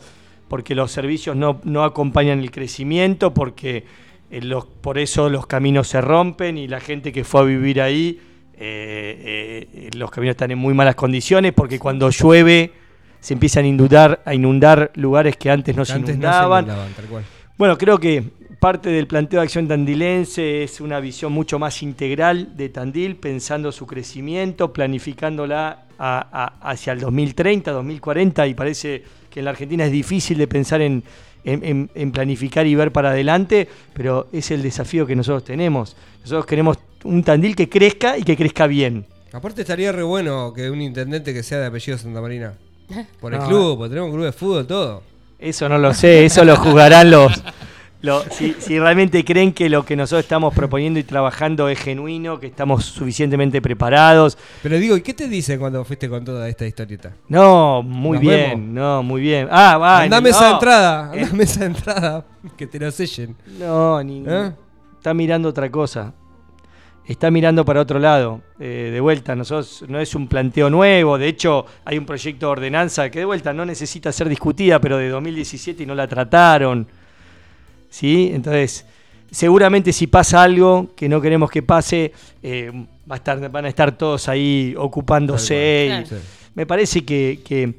porque 0.49 0.75
los 0.75 0.91
servicios 0.91 1.37
no, 1.37 1.61
no 1.65 1.85
acompañan 1.85 2.41
el 2.41 2.51
crecimiento, 2.51 3.33
porque 3.33 3.85
eh, 4.31 4.41
los, 4.43 4.67
por 4.67 4.99
eso 4.99 5.29
los 5.31 5.47
caminos 5.47 5.87
se 5.89 6.01
rompen 6.01 6.59
y 6.59 6.67
la 6.67 6.81
gente 6.81 7.13
que 7.13 7.23
fue 7.25 7.41
a 7.43 7.45
vivir 7.45 7.81
ahí, 7.81 8.21
eh, 8.59 9.69
eh, 9.75 9.91
los 9.97 10.11
caminos 10.11 10.33
están 10.35 10.51
en 10.51 10.59
muy 10.59 10.75
malas 10.75 10.95
condiciones, 10.95 11.53
porque 11.53 11.79
cuando 11.79 12.11
llueve 12.11 12.73
se 13.21 13.35
empiezan 13.35 13.65
a 13.65 13.69
inundar, 13.69 14.23
a 14.25 14.35
inundar 14.35 14.91
lugares 14.97 15.37
que 15.37 15.51
antes 15.51 15.75
no 15.77 15.83
Que 15.83 15.87
se 15.87 15.93
antes 15.95 16.11
inundaban. 16.17 16.67
no 16.67 16.73
se 16.73 16.77
inundaban, 16.77 16.93
tal 16.95 17.05
cual. 17.07 17.25
Bueno, 17.57 17.79
creo 17.79 17.99
que 17.99 18.23
parte 18.61 18.89
del 18.91 19.07
planteo 19.07 19.41
de 19.41 19.45
acción 19.45 19.69
tandilense 19.69 20.63
es 20.63 20.81
una 20.81 20.99
visión 21.01 21.33
mucho 21.33 21.59
más 21.59 21.83
integral 21.83 22.57
de 22.57 22.69
Tandil, 22.71 23.17
pensando 23.17 23.71
su 23.73 23.87
crecimiento, 23.87 24.73
planificándola 24.73 25.85
a- 25.99 26.27
a- 26.61 26.71
hacia 26.71 26.93
el 26.93 27.01
2030, 27.01 27.71
2040, 27.73 28.47
y 28.47 28.55
parece 28.55 29.03
que 29.31 29.41
en 29.41 29.45
la 29.45 29.51
Argentina 29.53 29.85
es 29.85 29.93
difícil 29.93 30.39
de 30.39 30.47
pensar 30.49 30.81
en, 30.83 31.03
en- 31.45 31.65
en- 31.65 31.91
en 31.95 32.13
planificar 32.13 32.67
y 32.67 32.75
ver 32.75 32.93
para 32.93 33.11
adelante, 33.11 33.69
pero 33.93 34.27
es 34.33 34.51
el 34.51 34.63
desafío 34.63 35.07
que 35.07 35.15
nosotros 35.17 35.45
tenemos. 35.45 35.97
Nosotros 36.23 36.47
queremos 36.47 36.79
un 37.05 37.23
Tandil 37.23 37.55
que 37.55 37.69
crezca 37.69 38.17
y 38.19 38.23
que 38.23 38.37
crezca 38.37 38.67
bien. 38.67 39.07
Aparte 39.33 39.63
estaría 39.63 39.93
re 39.93 40.03
bueno 40.03 40.53
que 40.55 40.71
un 40.71 40.81
intendente 40.81 41.35
que 41.35 41.43
sea 41.43 41.59
de 41.59 41.67
apellido 41.67 41.99
Santa 41.99 42.21
Marina. 42.21 42.55
Por 43.21 43.35
el 43.35 43.41
No. 43.41 43.47
club, 43.49 43.77
porque 43.79 43.91
tenemos 43.91 44.11
un 44.11 44.15
club 44.17 44.27
de 44.27 44.33
fútbol, 44.33 44.67
todo. 44.67 45.03
Eso 45.39 45.69
no 45.69 45.79
lo 45.79 45.93
sé, 45.93 46.25
eso 46.25 46.45
lo 46.45 46.57
jugarán 46.57 47.11
los... 47.11 47.33
lo- 48.05 48.23
si, 48.31 48.55
si 48.59 48.79
realmente 48.79 49.25
creen 49.25 49.53
que 49.53 49.69
lo 49.69 49.85
que 49.85 49.97
nosotros 49.97 50.25
estamos 50.25 50.55
proponiendo 50.55 50.99
y 51.01 51.05
trabajando 51.05 51.69
es 51.69 51.79
genuino, 51.79 52.39
que 52.39 52.47
estamos 52.47 52.85
suficientemente 52.85 53.61
preparados. 53.63 54.37
Pero 54.63 54.77
digo, 54.79 54.97
¿y 54.97 55.01
qué 55.03 55.15
te 55.15 55.29
dicen 55.29 55.59
cuando 55.59 55.85
fuiste 55.85 56.09
con 56.09 56.25
toda 56.25 56.49
esta 56.49 56.67
historieta? 56.67 57.13
No, 57.29 57.83
muy 57.83 58.19
Nos 58.19 58.21
bien, 58.23 58.51
vemos. 58.51 58.67
no, 58.75 59.03
muy 59.03 59.21
bien. 59.23 59.49
Ah, 59.51 59.79
va. 59.79 60.03
Andame 60.03 60.31
no, 60.31 60.37
esa 60.37 60.51
entrada, 60.53 61.11
Eh. 61.15 61.23
andame 61.23 61.45
esa 61.45 61.65
entrada, 61.65 62.25
que 62.57 62.67
te 62.67 62.79
lo 62.79 62.91
sellen. 62.91 63.37
No, 63.59 64.03
ni, 64.03 64.23
¿Eh? 64.27 64.53
está 64.99 65.15
mirando 65.15 65.49
otra 65.49 65.71
cosa. 65.71 66.13
Está 67.07 67.31
mirando 67.31 67.67
para 67.67 67.83
otro 67.83 67.99
lado. 67.99 68.41
Eh, 68.59 68.89
de 68.91 68.99
vuelta, 69.01 69.35
nosotros 69.37 69.85
no 69.89 70.01
es 70.01 70.15
un 70.15 70.27
planteo 70.27 70.71
nuevo. 70.71 71.19
De 71.19 71.29
hecho, 71.29 71.67
hay 71.85 71.99
un 71.99 72.07
proyecto 72.07 72.47
de 72.47 72.53
ordenanza 72.53 73.11
que 73.11 73.19
de 73.19 73.25
vuelta 73.27 73.53
no 73.53 73.67
necesita 73.67 74.11
ser 74.11 74.27
discutida, 74.29 74.79
pero 74.81 74.97
de 74.97 75.11
2017 75.11 75.83
y 75.83 75.87
no 75.87 75.95
la 75.95 76.09
trataron. 76.09 76.87
¿Sí? 77.95 78.33
Entonces, 78.35 78.85
seguramente 79.31 79.93
si 79.93 80.09
pasa 80.09 80.43
algo 80.43 80.89
que 80.97 81.09
no 81.09 81.21
queremos 81.21 81.49
que 81.49 81.63
pase, 81.63 82.11
eh, 82.43 82.73
va 83.09 83.15
a 83.15 83.19
estar, 83.19 83.49
van 83.53 83.67
a 83.67 83.69
estar 83.69 83.97
todos 83.97 84.29
ahí 84.29 84.75
ocupándose. 84.77 85.87
Y-. 85.87 85.91
Me 86.57 86.67
parece 86.67 87.05
que, 87.05 87.39
que 87.47 87.75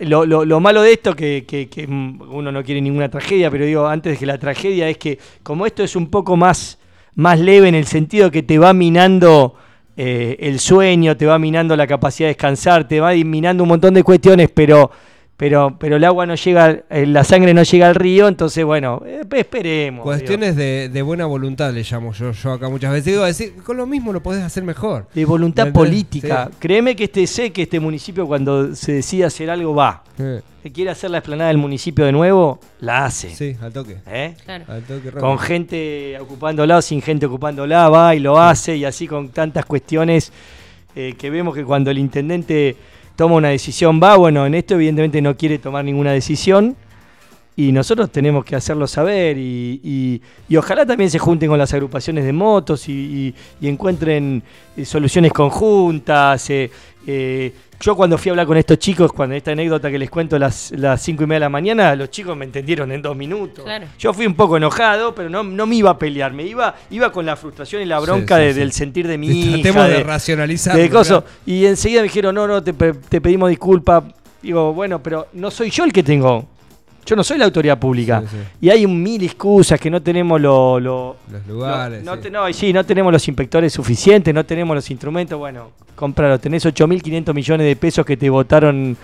lo, 0.00 0.24
lo- 0.24 0.46
lo 0.46 0.58
malo 0.58 0.80
de 0.80 0.94
esto, 0.94 1.14
que, 1.14 1.44
que- 1.46 1.68
que, 1.68 1.84
uno 1.84 2.50
no 2.50 2.62
quiere 2.64 2.80
ninguna 2.80 3.10
tragedia, 3.10 3.50
pero 3.50 3.66
digo, 3.66 3.86
antes 3.86 4.12
de 4.14 4.18
que 4.18 4.24
la 4.24 4.38
tragedia 4.38 4.88
es 4.88 4.96
que 4.96 5.18
como 5.42 5.66
esto 5.66 5.82
es 5.84 5.96
un 5.96 6.08
poco 6.08 6.34
más, 6.38 6.78
más 7.14 7.38
leve 7.38 7.68
en 7.68 7.74
el 7.74 7.86
sentido 7.86 8.30
que 8.30 8.42
te 8.42 8.58
va 8.58 8.72
minando 8.72 9.54
eh, 9.98 10.36
el 10.40 10.60
sueño, 10.60 11.14
te 11.18 11.26
va 11.26 11.38
minando 11.38 11.76
la 11.76 11.86
capacidad 11.86 12.28
de 12.28 12.34
descansar, 12.34 12.88
te 12.88 13.00
va 13.00 13.12
minando 13.12 13.62
un 13.64 13.68
montón 13.68 13.92
de 13.92 14.02
cuestiones, 14.02 14.48
pero, 14.52 14.90
pero, 15.36 15.76
pero 15.78 15.96
el 15.96 16.04
agua 16.04 16.24
no 16.24 16.34
llega, 16.34 16.80
eh, 16.88 17.04
la 17.06 17.22
sangre 17.22 17.52
no 17.52 17.62
llega 17.62 17.88
al 17.88 17.94
río, 17.94 18.26
entonces 18.26 18.64
bueno, 18.64 19.02
eh, 19.04 19.20
esperemos. 19.36 20.02
Cuestiones 20.02 20.56
de, 20.56 20.88
de 20.88 21.02
buena 21.02 21.26
voluntad 21.26 21.74
le 21.74 21.82
llamo 21.82 22.12
yo, 22.12 22.32
yo 22.32 22.52
acá 22.52 22.70
muchas 22.70 22.90
veces. 22.90 23.12
Digo, 23.12 23.24
decir, 23.24 23.54
con 23.62 23.76
lo 23.76 23.86
mismo 23.86 24.14
lo 24.14 24.22
podés 24.22 24.42
hacer 24.42 24.62
mejor. 24.62 25.06
de 25.14 25.24
voluntad 25.26 25.66
¿Entendés? 25.66 25.88
política. 25.90 26.48
Sí. 26.50 26.56
Créeme 26.58 26.96
que 26.96 27.04
este 27.04 27.26
sé 27.26 27.52
que 27.52 27.62
este 27.62 27.80
municipio 27.80 28.26
cuando 28.26 28.74
se 28.74 28.92
decide 28.92 29.24
hacer 29.24 29.50
algo 29.50 29.74
va. 29.74 30.02
Que 30.16 30.72
quiere 30.72 30.90
hacer 30.90 31.10
la 31.10 31.18
explanada 31.18 31.48
del 31.48 31.58
municipio 31.58 32.06
de 32.06 32.12
nuevo, 32.12 32.58
la 32.80 33.04
hace. 33.04 33.28
Sí, 33.30 33.54
al 33.60 33.72
toque. 33.72 33.98
¿Eh? 34.06 34.34
Claro. 34.42 34.64
Al 34.68 34.82
toque 34.82 35.10
rápido. 35.10 35.20
Con 35.20 35.38
gente 35.38 36.16
ocupándola 36.18 36.78
o 36.78 36.82
sin 36.82 37.02
gente 37.02 37.26
ocupándola, 37.26 37.88
va 37.90 38.14
y 38.14 38.20
lo 38.20 38.40
hace, 38.40 38.76
y 38.76 38.84
así 38.86 39.06
con 39.06 39.28
tantas 39.28 39.66
cuestiones 39.66 40.32
eh, 40.96 41.14
que 41.18 41.28
vemos 41.28 41.54
que 41.54 41.62
cuando 41.62 41.90
el 41.90 41.98
intendente 41.98 42.74
toma 43.16 43.34
una 43.36 43.48
decisión 43.48 44.00
va, 44.02 44.16
bueno, 44.16 44.46
en 44.46 44.54
esto 44.54 44.74
evidentemente 44.74 45.20
no 45.22 45.36
quiere 45.36 45.58
tomar 45.58 45.84
ninguna 45.84 46.12
decisión. 46.12 46.76
Y 47.58 47.72
nosotros 47.72 48.10
tenemos 48.12 48.44
que 48.44 48.54
hacerlo 48.54 48.86
saber 48.86 49.38
y, 49.38 49.80
y- 49.82 50.20
y 50.46 50.56
ojalá 50.58 50.84
también 50.84 51.10
se 51.10 51.18
junten 51.18 51.48
con 51.48 51.58
las 51.58 51.72
agrupaciones 51.72 52.26
de 52.26 52.32
motos 52.34 52.86
y, 52.86 53.34
encuentren 53.62 54.42
eh, 54.76 54.84
soluciones 54.84 55.32
conjuntas. 55.32 56.50
eh, 56.50 56.70
eh, 57.06 57.52
yo 57.80 57.94
cuando 57.94 58.16
fui 58.18 58.30
a 58.30 58.32
hablar 58.32 58.46
con 58.46 58.56
estos 58.56 58.78
chicos, 58.78 59.12
cuando 59.12 59.34
esta 59.34 59.52
anécdota 59.52 59.90
que 59.90 59.98
les 59.98 60.08
cuento 60.10 60.36
a 60.36 60.38
las, 60.38 60.72
las 60.72 61.02
cinco 61.02 61.24
y 61.24 61.26
media 61.26 61.36
de 61.36 61.40
la 61.40 61.48
mañana, 61.50 61.94
los 61.94 62.10
chicos 62.10 62.36
me 62.36 62.44
entendieron 62.46 62.90
en 62.90 63.02
dos 63.02 63.14
minutos. 63.16 63.64
Claro. 63.64 63.86
Yo 63.98 64.12
fui 64.14 64.26
un 64.26 64.34
poco 64.34 64.56
enojado, 64.56 65.14
pero 65.14 65.28
no, 65.28 65.42
no 65.44 65.66
me 65.66 65.76
iba 65.76 65.90
a 65.90 65.98
pelear, 65.98 66.32
me 66.32 66.44
iba, 66.44 66.74
iba 66.90 67.12
con 67.12 67.26
la 67.26 67.36
frustración 67.36 67.82
y 67.82 67.84
la 67.84 67.98
bronca 68.00 68.36
Sí, 68.36 68.40
sí, 68.42 68.46
de- 68.46 68.52
sí. 68.54 68.58
del 68.60 68.72
sentir 68.72 69.06
de 69.06 69.18
mi 69.18 69.28
Y 69.28 69.30
hija. 69.42 69.52
Tratemos 69.62 69.88
de, 69.88 69.94
de- 69.94 70.04
racionalizar. 70.04 70.76
de. 70.76 71.22
Y 71.44 71.66
enseguida 71.66 72.00
me 72.00 72.04
dijeron, 72.04 72.34
no, 72.34 72.46
no, 72.46 72.62
te, 72.62 72.72
te 72.72 73.20
pedimos 73.20 73.50
disculpas. 73.50 74.04
Digo, 74.42 74.72
bueno, 74.72 75.02
pero 75.02 75.28
no 75.34 75.50
soy 75.50 75.70
yo 75.70 75.84
el 75.84 75.92
que 75.92 76.02
tengo. 76.02 76.46
Yo 77.06 77.16
no 77.16 77.22
soy 77.24 77.38
la 77.38 77.44
autoridad 77.44 77.78
pública. 77.78 78.20
Sí, 78.22 78.26
sí. 78.32 78.36
Y 78.66 78.68
hay 78.70 78.84
un 78.84 79.00
mil 79.02 79.22
excusas 79.22 79.78
que 79.80 79.88
no 79.90 80.02
tenemos 80.02 80.40
lo, 80.40 80.78
lo- 80.80 81.16
Los 81.30 81.46
lugares. 81.46 82.02
no, 82.04 82.10
no 82.12 82.16
sí. 82.16 82.22
te- 82.24 82.30
no, 82.30 82.48
y 82.48 82.52
sí, 82.52 82.72
no 82.72 82.84
tenemos 82.84 83.12
los 83.12 83.26
inspectores 83.28 83.72
suficientes, 83.72 84.34
no 84.34 84.44
tenemos 84.44 84.74
los 84.74 84.90
instrumentos. 84.90 85.38
Bueno, 85.38 85.70
compralo. 85.94 86.38
Tenés 86.40 86.66
8.500 86.66 87.32
millones 87.32 87.66
de 87.66 87.76
pesos 87.76 88.04
que 88.04 88.16
te 88.16 88.28
votaron 88.28 88.96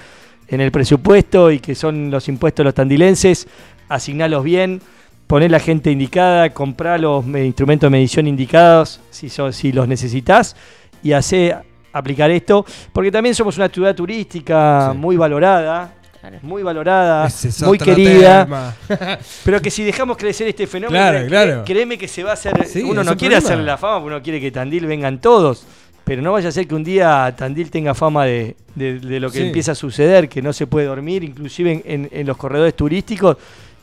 en 0.49 0.61
el 0.61 0.71
presupuesto 0.73 1.51
y 1.51 1.61
que 1.61 1.75
son 1.75 2.11
los 2.11 2.29
impuestos 2.29 2.59
de 2.62 2.65
los 2.65 2.75
tandilenses. 2.75 3.47
Asignalos 3.88 4.43
bien, 4.45 4.81
poné 5.27 5.49
la 5.49 5.61
gente 5.61 5.91
indicada, 5.91 6.51
comprá 6.53 6.99
los 6.99 7.25
me- 7.25 7.45
instrumentos 7.47 7.87
de 7.87 7.91
medición 7.93 8.27
indicados 8.27 9.01
si, 9.11 9.73
los 9.73 9.87
necesitas 9.88 10.57
y 11.03 11.12
hacé 11.12 11.55
aplicar 11.93 12.31
esto. 12.31 12.65
Porque 12.93 13.11
también 13.12 13.35
somos 13.35 13.57
una 13.59 13.69
ciudad 13.69 13.95
turística 13.95 14.91
Sí. 14.93 14.99
muy 14.99 15.17
valorada. 15.17 15.95
Muy 16.43 16.63
valorada, 16.63 17.27
Ese 17.27 17.65
muy 17.67 17.79
querida. 17.79 18.75
Pero 19.45 19.61
que 19.61 19.71
si 19.71 19.83
dejamos 19.83 20.17
crecer 20.17 20.47
este 20.49 20.67
fenómeno, 20.67 20.99
Claro, 21.03 21.19
cre- 21.19 21.29
claro. 21.29 21.63
créeme 21.65 21.99
que 21.99 22.07
se 22.09 22.23
va 22.23 22.31
a 22.31 22.35
hacer. 22.35 22.67
Sí, 22.67 22.83
uno 22.83 23.03
no 23.03 23.17
quiere 23.17 23.37
hacerle 23.37 23.65
la 23.65 23.77
fama, 23.77 24.01
porque 24.01 24.15
uno 24.15 24.23
quiere 24.23 24.41
que 24.41 24.51
Tandil 24.51 24.87
vengan 24.87 25.21
todos. 25.21 25.67
Pero 26.05 26.21
no 26.23 26.33
vaya 26.33 26.49
a 26.49 26.53
ser 26.53 26.67
que 26.67 26.75
un 26.75 26.85
día 26.85 27.33
Tandil 27.37 27.71
tenga 27.71 27.95
fama 27.95 28.25
de, 28.25 28.57
de- 28.75 28.99
de 29.01 29.21
lo 29.21 29.31
que 29.31 29.39
Sí. 29.39 29.45
empieza 29.47 29.73
a 29.73 29.75
suceder, 29.75 30.29
que 30.29 30.43
no 30.43 30.53
se 30.53 30.67
puede 30.67 30.87
dormir, 30.87 31.25
inclusive 31.25 31.73
en, 31.73 31.83
en- 31.85 32.09
en 32.13 32.27
los 32.27 32.37
corredores 32.37 32.75
turísticos, 32.75 33.37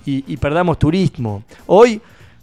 y, 0.05 0.23
y 0.27 0.37
perdamos 0.37 0.79
turismo. 0.79 1.43
Hoy 1.65 2.01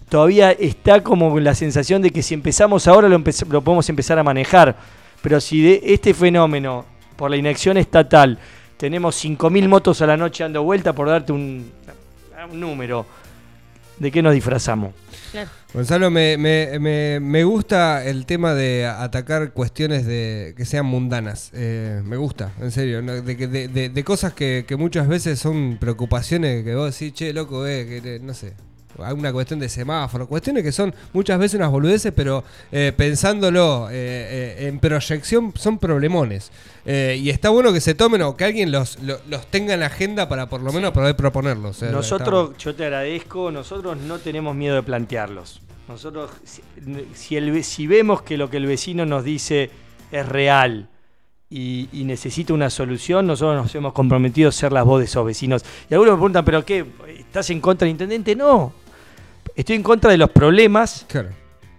todavía 0.09 0.53
está 0.53 1.03
como 1.03 1.39
la 1.41 1.55
sensación 1.55 2.01
de 2.03 2.11
que 2.11 2.23
si 2.23 2.35
empezamos 2.35 2.87
ahora 2.87 3.09
lo, 3.09 3.19
empe- 3.19 3.47
lo 3.49 3.63
podemos 3.63 3.89
empezar 3.89 4.19
a 4.19 4.23
manejar. 4.23 4.77
Pero 5.23 5.41
si 5.41 5.61
de 5.63 5.81
este 5.85 6.13
fenómeno, 6.15 6.85
por 7.17 7.31
la 7.31 7.37
inacción 7.37 7.77
estatal, 7.79 8.39
tenemos 8.77 9.17
5.000 9.25 9.69
motos 9.69 10.03
a 10.03 10.07
la 10.07 10.17
noche 10.17 10.45
dando 10.45 10.62
vuelta, 10.62 10.93
por 10.93 11.09
darte 11.09 11.33
un, 11.33 11.71
un 12.51 12.61
número, 12.61 13.07
¿de 13.99 14.11
qué 14.11 14.23
nos 14.23 14.35
disfrazamos? 14.35 14.93
Claro. 15.33 15.51
Gonzalo, 15.75 16.11
me, 16.11 16.37
me, 16.39 16.79
me, 16.79 17.21
me 17.21 17.45
gusta 17.45 18.05
el 18.05 18.25
tema 18.27 18.55
de 18.55 18.87
atacar 18.87 19.53
cuestiones 19.53 20.07
de 20.07 20.55
que 20.57 20.65
sean 20.65 20.87
mundanas. 20.87 21.51
Eh, 21.53 22.01
me 22.05 22.17
gusta, 22.17 22.53
en 22.61 22.71
serio. 22.71 23.03
¿no? 23.03 23.21
De, 23.21 23.37
que- 23.37 23.47
de, 23.49 23.69
de- 23.69 23.89
de 23.91 24.05
cosas 24.05 24.33
que, 24.33 24.65
que 24.67 24.77
muchas 24.77 25.09
veces 25.09 25.39
son 25.39 25.77
preocupaciones 25.79 26.65
que 26.65 26.75
vos 26.75 26.93
decís, 26.99 27.12
che, 27.15 27.33
loco, 27.33 27.67
eh, 27.67 27.87
que 27.87 28.01
te- 28.01 28.21
no 28.21 28.33
sé. 28.33 28.55
Alguna 29.05 29.33
cuestión 29.33 29.59
de 29.61 29.69
semáforo, 29.69 30.27
cuestiones 30.27 30.63
que 30.63 30.73
son 30.73 30.95
muchas 31.13 31.39
veces 31.39 31.57
unas 31.59 31.71
boludeces, 31.71 32.13
pero 32.15 32.45
eh, 32.73 32.93
pensándolo 32.97 33.89
eh, 33.91 33.95
eh, 33.95 34.69
en 34.69 34.79
proyección 34.79 35.53
son 35.57 35.79
problemones. 35.79 36.51
Y 36.87 37.31
está 37.31 37.51
bueno 37.51 37.73
que 37.73 37.81
se 37.81 37.95
tomen 37.95 38.23
o 38.23 38.37
que 38.37 38.45
alguien 38.45 38.71
los, 38.71 39.03
lo- 39.03 39.19
los, 39.29 39.47
tenga 39.49 39.75
en 39.75 39.81
la 39.81 39.87
agenda 39.87 40.29
para 40.29 40.49
por 40.49 40.61
lo 40.63 40.73
menos 40.73 40.93
poder 40.93 41.17
proponerlos. 41.17 41.83
Nosotros, 41.83 42.57
yo 42.59 42.75
te 42.77 42.85
agradezco, 42.85 43.51
nosotros 43.51 43.97
no 43.99 44.19
tenemos 44.19 44.55
miedo 44.55 44.77
de 44.77 44.83
plantearlos. 44.85 45.61
Nosotros, 45.89 46.31
si, 46.45 46.63
si 47.15 47.37
el 47.37 47.65
si 47.65 47.87
vemos 47.89 48.23
que 48.23 48.37
lo 48.37 48.49
que 48.51 48.57
el 48.59 48.67
vecino 48.67 49.05
nos 49.05 49.25
dice 49.25 49.71
es 50.13 50.29
real 50.29 50.89
y, 51.51 51.89
y 51.93 52.05
necesita 52.05 52.55
una 52.55 52.71
solución, 52.71 53.27
nosotros 53.27 53.63
nos 53.65 53.75
hemos 53.75 53.93
comprometido 53.93 54.49
a 54.49 54.53
ser 54.53 54.73
las 54.73 54.85
voz 54.85 55.01
de 55.01 55.07
esos 55.07 55.25
vecinos. 55.27 55.65
Y 55.91 55.95
algunos 55.95 56.15
me 56.15 56.19
preguntan, 56.19 56.45
¿pero 56.45 56.65
qué? 56.65 56.85
¿Estás 57.19 57.51
en 57.51 57.61
contra 57.61 57.85
del 57.87 57.93
intendente? 57.93 58.35
No. 58.37 58.73
Estoy 59.57 59.77
en 59.77 59.83
contra 59.83 60.11
de 60.11 60.19
los 60.19 60.31
problemas 60.31 61.05
Claro. 61.09 61.31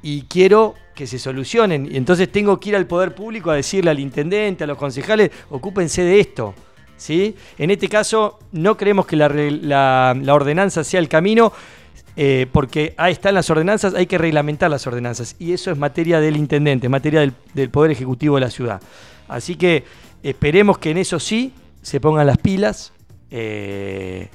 y 0.02 0.24
quiero 0.24 0.74
que 0.96 1.06
se 1.08 1.20
solucionen. 1.20 1.88
Y 1.92 1.96
entonces 1.98 2.32
tengo 2.32 2.60
que 2.60 2.70
ir 2.70 2.76
al 2.76 2.88
poder 2.88 3.14
público 3.14 3.52
a 3.52 3.56
decirle 3.56 3.92
al 3.92 4.00
intendente, 4.00 4.64
a 4.64 4.68
los 4.68 4.78
concejales, 4.78 5.30
ocúpense 5.50 6.02
de 6.02 6.20
esto. 6.20 6.56
¿sí? 6.98 7.36
En 7.60 7.70
este 7.70 7.88
caso, 7.88 8.40
no 8.52 8.76
creemos 8.76 9.06
que 9.06 9.16
la, 9.16 9.28
re- 9.28 9.52
la- 9.52 10.18
la 10.20 10.34
ordenanza 10.34 10.84
sea 10.84 11.00
el 11.00 11.08
camino. 11.08 11.54
eh, 12.20 12.48
porque 12.52 12.96
ahí 12.98 13.14
están 13.14 13.36
las 13.36 13.48
ordenanzas, 13.52 13.94
hay 13.94 14.08
que 14.08 14.18
reglamentar 14.18 14.72
las 14.72 14.88
ordenanzas. 14.88 15.36
Y 15.38 15.54
eso 15.54 15.70
es 15.70 15.78
materia 15.78 16.20
del 16.20 16.36
intendente, 16.36 16.88
es 16.88 16.92
materia 16.92 17.20
del, 17.20 17.34
del 17.54 17.70
Poder 17.70 17.92
Ejecutivo 17.92 18.34
de 18.36 18.42
la 18.42 18.50
ciudad. 18.50 18.82
Así 19.28 19.56
que 19.56 19.84
esperemos 20.24 20.80
que 20.80 20.90
en 20.90 20.98
eso 20.98 21.20
sí 21.20 21.54
se 21.84 22.00
pongan 22.00 22.26
las 22.26 22.40
pilas 22.40 22.92
eh, 23.30 24.30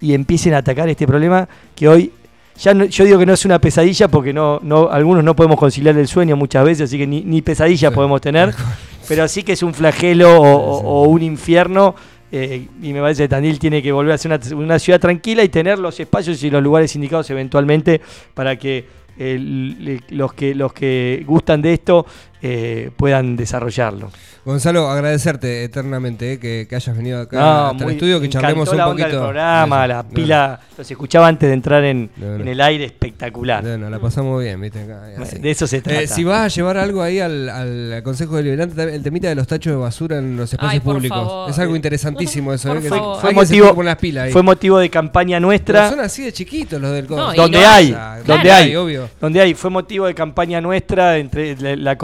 y 0.00 0.14
empiecen 0.14 0.54
a 0.54 0.58
atacar 0.58 0.88
este 0.88 1.08
problema 1.08 1.48
que 1.74 1.88
hoy 1.88 2.12
ya 2.58 2.74
no- 2.74 2.84
yo 2.84 3.04
digo 3.04 3.18
que 3.18 3.26
no 3.26 3.32
es 3.34 3.44
una 3.44 3.58
pesadilla 3.58 4.08
porque 4.08 4.32
no, 4.32 4.60
no, 4.62 4.88
algunos 4.90 5.24
no 5.24 5.34
podemos 5.36 5.58
conciliar 5.58 5.96
el 5.98 6.06
sueño 6.08 6.36
muchas 6.36 6.64
veces, 6.64 6.88
así 6.88 6.98
que 6.98 7.06
ni, 7.06 7.22
ni 7.22 7.42
pesadilla 7.42 7.88
Sí. 7.90 7.94
podemos 7.94 8.20
tener, 8.20 8.54
pero 9.08 9.26
sí 9.28 9.42
que 9.42 9.52
es 9.52 9.62
un 9.62 9.74
flagelo 9.74 10.40
o, 10.40 10.42
o- 10.42 10.78
o 10.80 11.08
un 11.08 11.22
infierno. 11.22 11.94
eh, 12.32 12.66
y 12.82 12.92
me 12.92 13.00
parece 13.00 13.24
que 13.24 13.28
Tandil 13.28 13.58
tiene 13.60 13.80
que 13.82 13.92
volver 13.92 14.14
a 14.14 14.18
ser 14.18 14.32
una, 14.32 14.56
una 14.56 14.78
ciudad 14.80 14.98
tranquila 15.00 15.44
y 15.44 15.48
tener 15.48 15.78
los 15.78 16.00
espacios 16.00 16.42
y 16.42 16.50
los 16.50 16.62
lugares 16.62 16.94
indicados 16.96 17.30
eventualmente 17.30 18.00
para 18.34 18.56
que 18.56 18.84
eh, 19.16 20.00
los 20.10 20.32
que 20.34 20.52
los 20.56 20.72
que 20.72 21.22
gustan 21.24 21.62
de 21.62 21.74
esto 21.74 22.04
eh, 22.46 22.90
puedan 22.96 23.36
desarrollarlo. 23.36 24.10
Gonzalo, 24.44 24.90
agradecerte 24.90 25.64
eternamente 25.64 26.34
eh, 26.34 26.38
que, 26.38 26.66
que 26.68 26.76
hayas 26.76 26.94
venido 26.94 27.22
acá 27.22 27.40
No, 27.40 27.66
hasta 27.68 27.84
el 27.84 27.90
estudio, 27.92 28.20
que 28.20 28.28
charlemos 28.28 28.68
un 28.68 28.76
la 28.76 28.88
onda 28.88 29.04
poquito. 29.04 29.16
del 29.16 29.24
programa, 29.30 29.78
Eso. 29.78 29.88
la 29.88 30.02
No, 30.02 30.08
pila, 30.10 30.60
los 30.76 30.90
escuchaba 30.90 31.28
antes 31.28 31.48
de 31.48 31.54
entrar 31.54 31.82
en, 31.84 32.10
No, 32.18 32.26
no. 32.26 32.34
en 32.42 32.48
el 32.48 32.60
aire, 32.60 32.84
espectacular. 32.84 33.64
No, 33.64 33.78
no, 33.78 33.88
la 33.88 33.98
pasamos 33.98 34.42
bien, 34.42 34.60
viste. 34.60 34.82
Acá, 34.82 35.02
así. 35.22 35.38
De 35.38 35.50
eso 35.50 35.66
se 35.66 35.80
trata. 35.80 36.02
Eh, 36.02 36.06
si 36.06 36.24
vas 36.24 36.40
a 36.40 36.48
llevar 36.48 36.76
algo 36.76 37.00
ahí 37.02 37.20
al, 37.20 37.48
al 37.48 38.02
Consejo 38.02 38.36
Deliberante, 38.36 38.94
el 38.94 39.02
temita 39.02 39.28
de 39.28 39.34
los 39.34 39.46
tachos 39.46 39.72
de 39.72 39.78
basura 39.78 40.18
en 40.18 40.36
los 40.36 40.52
espacios 40.52 40.72
Ay, 40.74 40.80
públicos. 40.80 41.16
favor. 41.16 41.48
Es 41.50 41.58
algo 41.58 41.74
interesantísimo 41.76 42.52
eso. 42.52 42.68
Por 42.68 42.76
eh, 42.76 42.82
que 42.82 42.88
favor. 42.90 43.20
fue 43.22 43.32
motivo, 43.32 43.82
las 43.82 43.96
pilas 43.96 44.24
ahí. 44.26 44.32
fue 44.32 44.42
motivo 44.42 44.78
de 44.78 44.90
campaña 44.90 45.36
Pero 45.38 45.46
nuestra. 45.46 45.88
son 45.88 46.00
así 46.00 46.22
de 46.22 46.34
chiquitos 46.34 46.78
los 46.82 46.92
del 46.92 47.08
No, 47.08 47.32
y 47.32 47.36
donde 47.38 47.60
no- 47.62 47.66
hay, 47.68 47.92
Claro, 47.92 48.24
donde 48.26 48.52
hay, 48.52 48.76
obvio. 48.76 49.08
donde 49.18 49.40
hay, 49.40 49.54
fue 49.54 49.70
motivo 49.70 50.04
de 50.06 50.14
campaña 50.14 50.60
nuestra, 50.60 51.16
entre, 51.16 51.56
la, 51.56 51.76
la 51.76 51.96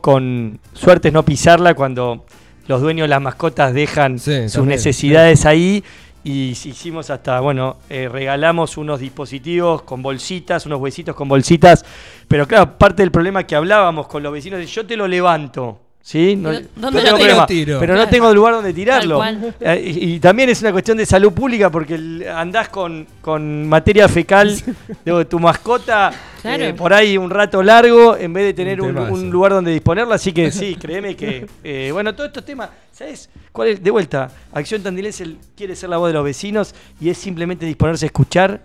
con 0.00 0.58
suertes 0.72 1.12
no 1.12 1.24
pisarla 1.24 1.74
cuando 1.74 2.24
los 2.66 2.80
dueños 2.80 3.04
de 3.04 3.08
las 3.08 3.20
mascotas 3.20 3.74
dejan 3.74 4.18
Sí, 4.18 4.44
sus 4.44 4.52
también, 4.54 4.76
necesidades 4.76 5.46
ahí 5.46 5.84
y 6.24 6.50
hicimos 6.50 7.10
hasta, 7.10 7.38
bueno, 7.40 7.76
eh, 7.90 8.08
regalamos 8.10 8.78
unos 8.78 9.00
dispositivos 9.00 9.82
con 9.82 10.02
bolsitas, 10.02 10.64
unos 10.64 10.80
huesitos 10.80 11.14
con 11.14 11.28
bolsitas, 11.28 11.84
pero 12.28 12.48
claro, 12.48 12.78
parte 12.78 13.02
del 13.02 13.10
problema 13.10 13.46
que 13.46 13.54
hablábamos 13.54 14.06
con 14.06 14.22
los 14.22 14.32
vecinos 14.32 14.60
es 14.60 14.70
yo 14.70 14.86
te 14.86 14.96
lo 14.96 15.06
levanto. 15.06 15.83
¿Sí? 16.06 16.36
No, 16.36 16.52
¿Y 16.52 16.56
no 16.60 16.68
dónde 16.76 17.00
tengo 17.00 17.12
lo 17.12 17.16
problema, 17.16 17.46
tiro? 17.46 17.80
pero 17.80 17.96
no 17.96 18.06
tengo 18.08 18.34
lugar 18.34 18.52
donde 18.52 18.74
tirarlo. 18.74 19.24
Eh, 19.58 19.82
y, 19.86 20.14
y 20.16 20.20
también 20.20 20.50
es 20.50 20.60
una 20.60 20.70
cuestión 20.70 20.98
de 20.98 21.06
salud 21.06 21.32
pública 21.32 21.70
porque 21.70 21.94
el- 21.94 22.28
andás 22.28 22.68
con, 22.68 23.06
con 23.22 23.66
materia 23.66 24.06
fecal 24.06 24.54
de 25.02 25.24
tu 25.24 25.38
mascota 25.40 26.12
Claro. 26.42 26.62
eh, 26.62 26.74
por 26.74 26.92
ahí 26.92 27.16
un 27.16 27.30
rato 27.30 27.62
largo 27.62 28.18
en 28.18 28.34
vez 28.34 28.44
de 28.44 28.52
tener 28.52 28.82
Un 28.82 28.88
un, 28.90 28.94
temazo. 28.96 29.14
un 29.14 29.30
lugar 29.30 29.52
donde 29.52 29.72
disponerla. 29.72 30.16
Así 30.16 30.30
que 30.30 30.50
sí, 30.52 30.76
créeme 30.78 31.16
que. 31.16 31.46
eh, 31.64 31.88
bueno, 31.90 32.14
todos 32.14 32.26
estos 32.28 32.44
temas, 32.44 32.68
¿sabes? 32.92 33.30
¿Cuál 33.50 33.68
es? 33.68 33.82
De 33.82 33.90
vuelta, 33.90 34.30
Acción 34.52 34.82
Tandilense 34.82 35.36
quiere 35.56 35.74
ser 35.74 35.88
la 35.88 35.96
voz 35.96 36.08
de 36.10 36.12
los 36.14 36.24
vecinos 36.24 36.74
y 37.00 37.08
es 37.08 37.16
simplemente 37.16 37.64
disponerse 37.64 38.04
a 38.04 38.08
escuchar 38.08 38.60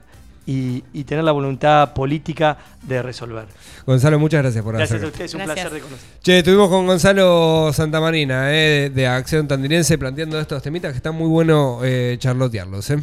y, 0.49 0.83
y 0.93 1.03
tener 1.03 1.23
la 1.23 1.31
voluntad 1.31 1.93
política 1.93 2.57
de 2.81 3.03
resolver. 3.03 3.45
Gonzalo, 3.85 4.17
muchas 4.17 4.41
gracias 4.41 4.63
por 4.63 4.73
Gracias 4.75 4.93
a 4.93 4.95
hacer. 4.95 5.07
ustedes, 5.11 5.33
un 5.35 5.37
Gracias. 5.45 5.55
placer 5.67 5.71
de 5.73 5.79
conocer. 5.85 6.09
Che, 6.23 6.37
estuvimos 6.39 6.69
con 6.69 6.87
Gonzalo 6.87 7.71
Santamarina, 7.71 8.51
eh, 8.51 8.89
de, 8.89 8.89
de 8.89 9.07
Acción 9.07 9.47
Tandilense, 9.47 9.97
planteando 9.99 10.39
estos 10.39 10.63
temitas 10.63 10.91
que 10.91 10.97
están 10.97 11.13
muy 11.15 11.27
bueno 11.27 11.81
eh, 11.83 12.15
charlotearlos. 12.19 12.89
Eh. 12.89 12.97